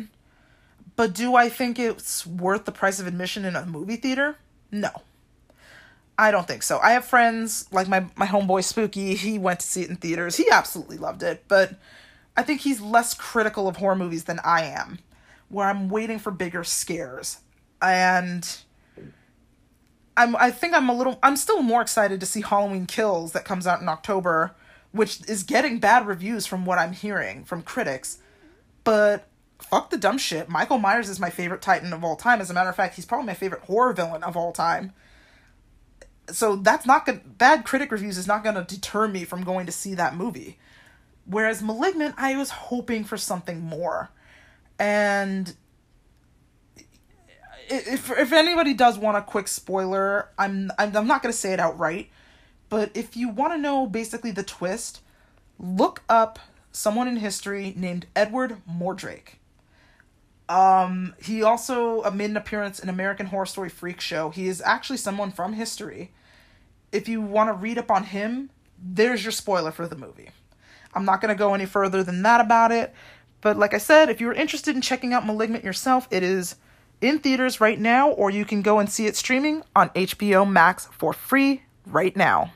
[1.00, 4.36] But do I think it's worth the price of admission in a movie theater?
[4.70, 4.90] No.
[6.18, 6.78] I don't think so.
[6.80, 10.36] I have friends like my my homeboy Spooky, he went to see it in theaters.
[10.36, 11.76] He absolutely loved it, but
[12.36, 14.98] I think he's less critical of horror movies than I am
[15.48, 17.38] where I'm waiting for bigger scares.
[17.80, 18.46] And
[20.18, 23.46] I'm I think I'm a little I'm still more excited to see Halloween Kills that
[23.46, 24.54] comes out in October,
[24.92, 28.18] which is getting bad reviews from what I'm hearing from critics.
[28.84, 29.29] But
[29.62, 30.48] fuck the dumb shit.
[30.48, 32.40] Michael Myers is my favorite Titan of all time.
[32.40, 34.92] As a matter of fact, he's probably my favorite horror villain of all time.
[36.30, 37.38] So that's not good.
[37.38, 40.58] Bad critic reviews is not going to deter me from going to see that movie.
[41.24, 44.10] Whereas Malignant, I was hoping for something more
[44.80, 45.54] and
[47.68, 51.52] if if anybody does want a quick spoiler, I'm I'm, I'm not going to say
[51.52, 52.08] it outright,
[52.70, 55.02] but if you want to know basically the twist,
[55.58, 56.38] look up
[56.72, 59.34] someone in history named Edward Mordrake.
[60.50, 64.30] Um, he also made an appearance in American Horror Story Freak Show.
[64.30, 66.10] He is actually someone from history.
[66.90, 70.30] If you want to read up on him, there's your spoiler for the movie.
[70.92, 72.92] I'm not going to go any further than that about it.
[73.42, 76.56] But like I said, if you're interested in checking out Malignant yourself, it is
[77.00, 80.86] in theaters right now, or you can go and see it streaming on HBO Max
[80.86, 82.52] for free right now.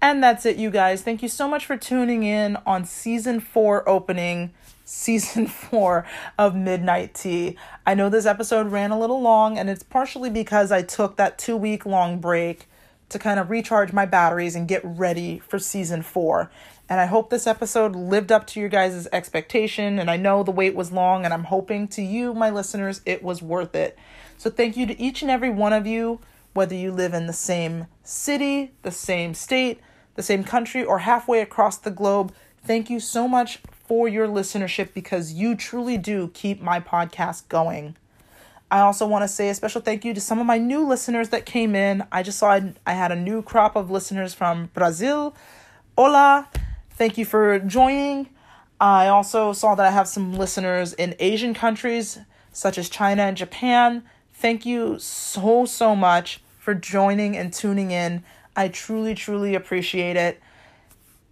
[0.00, 1.02] And that's it, you guys.
[1.02, 4.54] Thank you so much for tuning in on season four opening,
[4.84, 6.06] season four
[6.38, 7.56] of Midnight Tea.
[7.86, 11.38] I know this episode ran a little long, and it's partially because I took that
[11.38, 12.68] two week long break
[13.08, 16.50] to kind of recharge my batteries and get ready for season four.
[16.88, 19.98] And I hope this episode lived up to your guys' expectation.
[19.98, 23.22] And I know the wait was long, and I'm hoping to you, my listeners, it
[23.22, 23.98] was worth it.
[24.36, 26.20] So thank you to each and every one of you,
[26.52, 29.80] whether you live in the same city, the same state,
[30.14, 32.34] the same country, or halfway across the globe.
[32.64, 37.96] Thank you so much for your listenership because you truly do keep my podcast going.
[38.70, 41.28] I also want to say a special thank you to some of my new listeners
[41.28, 42.04] that came in.
[42.10, 45.36] I just saw I had a new crop of listeners from Brazil.
[45.96, 46.48] Hola,
[46.96, 48.28] Thank you for joining.
[48.80, 52.20] I also saw that I have some listeners in Asian countries
[52.52, 54.04] such as China and Japan.
[54.32, 58.22] Thank you so, so much for joining and tuning in.
[58.54, 60.40] I truly, truly appreciate it.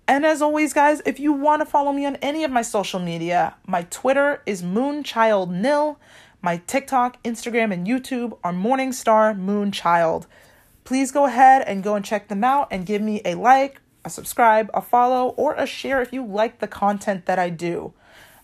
[0.08, 3.00] And as always, guys, if you want to follow me on any of my social
[3.00, 5.96] media, my Twitter is MoonchildNil.
[6.42, 10.26] My TikTok, Instagram, and YouTube are Morningstar Moonchild.
[10.82, 14.10] Please go ahead and go and check them out and give me a like a
[14.10, 17.92] subscribe, a follow, or a share if you like the content that I do.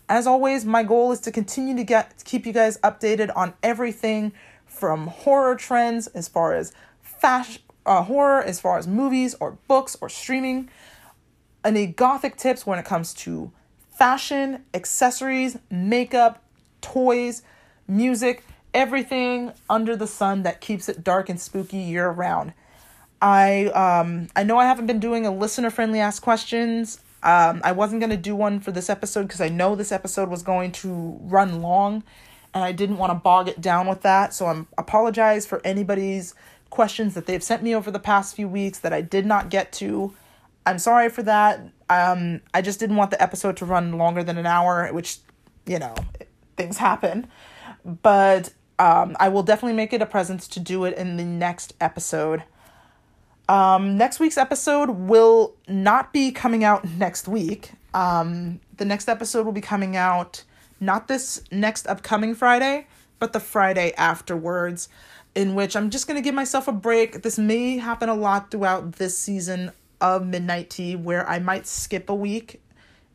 [0.08, 4.32] As always, my goal is to continue to get keep you guys updated on everything
[4.64, 6.72] from horror trends as far as
[7.02, 10.70] fashion, uh, horror, as far as movies or books or streaming.
[11.64, 13.52] Any gothic tips when it comes to
[13.90, 16.42] fashion, accessories, makeup,
[16.80, 17.42] toys,
[17.88, 22.52] music, everything under the sun that keeps it dark and spooky year round.
[23.20, 27.00] I um I know I haven't been doing a listener friendly ask questions.
[27.22, 30.28] Um I wasn't going to do one for this episode cuz I know this episode
[30.28, 32.04] was going to run long
[32.54, 34.32] and I didn't want to bog it down with that.
[34.32, 36.34] So I'm apologize for anybody's
[36.70, 39.72] questions that they've sent me over the past few weeks that I did not get
[39.72, 40.14] to.
[40.68, 41.60] I'm sorry for that.
[41.88, 45.18] Um, I just didn't want the episode to run longer than an hour, which,
[45.64, 45.94] you know,
[46.58, 47.26] things happen.
[47.84, 51.72] But um, I will definitely make it a presence to do it in the next
[51.80, 52.44] episode.
[53.48, 57.72] Um, next week's episode will not be coming out next week.
[57.94, 60.44] Um, the next episode will be coming out
[60.80, 62.86] not this next upcoming Friday,
[63.18, 64.90] but the Friday afterwards,
[65.34, 67.22] in which I'm just going to give myself a break.
[67.22, 72.08] This may happen a lot throughout this season of Midnight Tea where I might skip
[72.08, 72.60] a week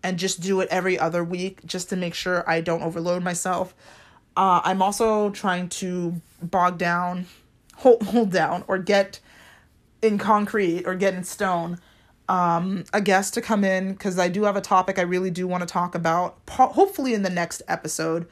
[0.04, 3.74] and just do it every other week just to make sure I don't overload myself.
[4.36, 7.28] Uh, I'm also trying to bog down,
[7.76, 9.20] hold, hold down, or get
[10.02, 11.80] in concrete or get in stone
[12.30, 15.48] um, a guest to come in because I do have a topic I really do
[15.48, 18.28] want to talk about, po- hopefully in the next episode,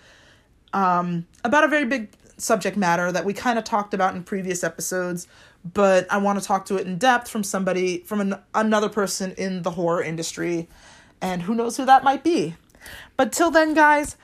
[0.73, 4.63] um, about a very big subject matter that we kind of talked about in previous
[4.63, 5.27] episodes,
[5.63, 9.33] but I want to talk to it in depth from somebody, from an, another person
[9.37, 10.67] in the horror industry,
[11.21, 12.55] and who knows who that might be.
[13.15, 14.17] But till then, guys,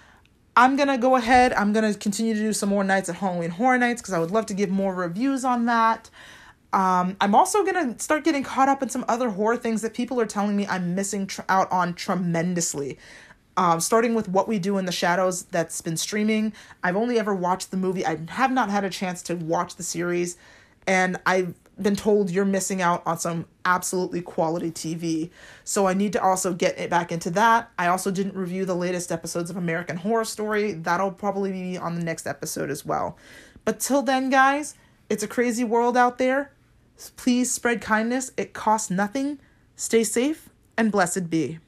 [0.55, 1.53] I'm gonna go ahead.
[1.53, 4.31] I'm gonna continue to do some more nights at Halloween Horror Nights because I would
[4.31, 6.09] love to give more reviews on that.
[6.73, 10.19] Um, I'm also gonna start getting caught up in some other horror things that people
[10.19, 12.97] are telling me I'm missing tr- out on tremendously.
[13.55, 16.53] Um, starting with What We Do in the Shadows, that's been streaming.
[16.83, 18.05] I've only ever watched the movie.
[18.05, 20.37] I have not had a chance to watch the series,
[20.87, 25.29] and I've been told you're missing out on some absolutely quality TV.
[25.63, 27.71] So I need to also get it back into that.
[27.77, 30.73] I also didn't review the latest episodes of American Horror Story.
[30.73, 33.17] That'll probably be on the next episode as well.
[33.63, 34.75] But till then, guys,
[35.09, 36.51] it's a crazy world out there.
[37.15, 38.31] Please spread kindness.
[38.37, 39.39] It costs nothing.
[39.75, 41.59] Stay safe and blessed be.